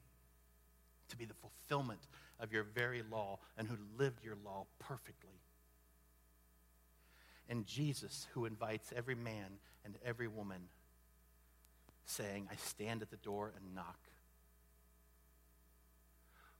to 1.09 1.16
be 1.16 1.24
the 1.24 1.35
fulfillment 1.35 2.01
of 2.41 2.53
your 2.53 2.62
very 2.62 3.03
law 3.11 3.39
and 3.59 3.68
who 3.68 3.76
lived 3.99 4.24
your 4.24 4.37
law 4.45 4.66
perfectly. 4.78 5.41
And 7.49 7.66
Jesus, 7.66 8.28
who 8.33 8.47
invites 8.47 8.93
every 8.97 9.16
man 9.16 9.59
and 9.85 9.97
every 10.05 10.28
woman 10.28 10.68
saying, 12.05 12.48
I 12.50 12.57
stand 12.57 13.03
at 13.03 13.11
the 13.11 13.16
door 13.16 13.53
and 13.57 13.74
knock. 13.74 13.98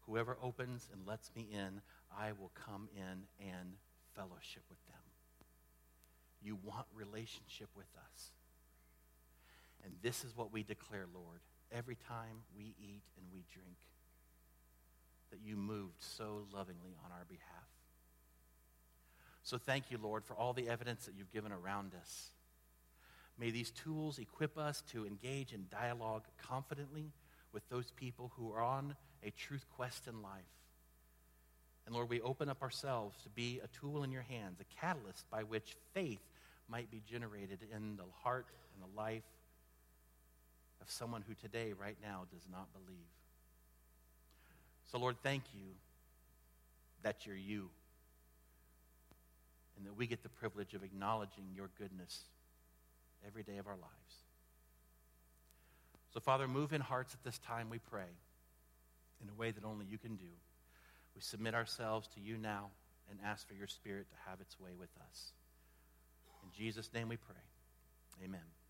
Whoever 0.07 0.36
opens 0.43 0.88
and 0.93 1.07
lets 1.07 1.30
me 1.36 1.49
in, 1.53 1.80
I 2.16 2.32
will 2.32 2.51
come 2.66 2.88
in 2.97 3.24
and 3.40 3.74
fellowship 4.14 4.62
with 4.68 4.84
them. 4.86 4.97
You 6.43 6.59
want 6.62 6.86
relationship 6.95 7.68
with 7.76 7.86
us. 7.97 8.30
And 9.84 9.93
this 10.03 10.24
is 10.24 10.36
what 10.36 10.53
we 10.53 10.62
declare, 10.62 11.07
Lord, 11.12 11.40
every 11.70 11.97
time 12.09 12.45
we 12.57 12.74
eat 12.80 13.03
and 13.16 13.26
we 13.32 13.45
drink, 13.53 13.76
that 15.30 15.40
you 15.43 15.57
moved 15.57 16.01
so 16.01 16.47
lovingly 16.53 16.95
on 17.05 17.11
our 17.12 17.24
behalf. 17.28 17.68
So 19.43 19.59
thank 19.59 19.90
you, 19.90 19.99
Lord, 20.01 20.24
for 20.24 20.34
all 20.34 20.53
the 20.53 20.68
evidence 20.68 21.07
that 21.07 21.14
you've 21.16 21.32
given 21.32 21.53
around 21.53 21.93
us 21.95 22.30
May 23.39 23.51
these 23.51 23.70
tools 23.70 24.18
equip 24.18 24.59
us 24.59 24.83
to 24.93 25.07
engage 25.07 25.53
in 25.53 25.66
dialogue 25.70 26.24
confidently 26.47 27.12
with 27.53 27.68
those 27.68 27.91
people 27.93 28.33
who 28.37 28.53
are 28.53 28.62
on 28.62 28.97
a 29.22 29.30
truth 29.30 29.64
quest 29.76 30.07
in 30.07 30.22
life. 30.22 30.43
And 31.87 31.95
Lord, 31.95 32.09
we 32.09 32.20
open 32.20 32.49
up 32.49 32.62
ourselves 32.62 33.16
to 33.24 33.28
be 33.30 33.61
a 33.62 33.68
tool 33.68 34.05
in 34.05 34.12
your 34.12 34.22
hands, 34.22 34.61
a 34.61 34.80
catalyst 34.80 35.28
by 35.30 35.43
which 35.43 35.76
faith 35.95 36.22
might 36.68 36.91
be 36.91 37.03
generated 37.11 37.59
in 37.74 37.97
the 37.97 38.05
heart 38.22 38.47
and 38.74 38.83
the 38.83 38.97
life 38.97 39.24
of 40.80 40.91
someone 40.91 41.24
who 41.26 41.35
today, 41.35 41.72
right 41.72 41.97
now, 42.03 42.22
does 42.33 42.47
not 42.51 42.68
believe. 42.72 42.99
So, 44.91 44.99
Lord, 44.99 45.16
thank 45.22 45.43
you 45.55 45.66
that 47.03 47.26
you're 47.26 47.37
you 47.37 47.68
and 49.76 49.87
that 49.87 49.97
we 49.97 50.07
get 50.07 50.22
the 50.22 50.28
privilege 50.28 50.74
of 50.74 50.85
acknowledging 50.85 51.45
your 51.55 51.70
goodness 51.78 52.24
every 53.27 53.43
day 53.43 53.59
of 53.59 53.66
our 53.66 53.77
lives. 53.77 54.14
So, 56.12 56.20
Father, 56.20 56.47
move 56.47 56.73
in 56.73 56.81
hearts 56.81 57.14
at 57.14 57.25
this 57.25 57.39
time, 57.39 57.70
we 57.70 57.79
pray, 57.79 58.11
in 59.23 59.29
a 59.31 59.35
way 59.35 59.51
that 59.51 59.64
only 59.64 59.87
you 59.87 59.99
can 59.99 60.16
do. 60.16 60.33
We 61.14 61.23
submit 61.23 61.55
ourselves 61.55 62.09
to 62.14 62.20
you 62.20 62.37
now 62.37 62.70
and 63.11 63.18
ask 63.25 63.47
for 63.47 63.55
your 63.55 63.66
Spirit 63.66 64.07
to 64.11 64.31
have 64.31 64.41
its 64.41 64.59
way 64.61 64.70
with 64.79 64.91
us. 65.09 65.33
In 66.43 66.51
Jesus' 66.57 66.91
name 66.93 67.09
we 67.09 67.16
pray. 67.16 67.37
Amen. 68.25 68.62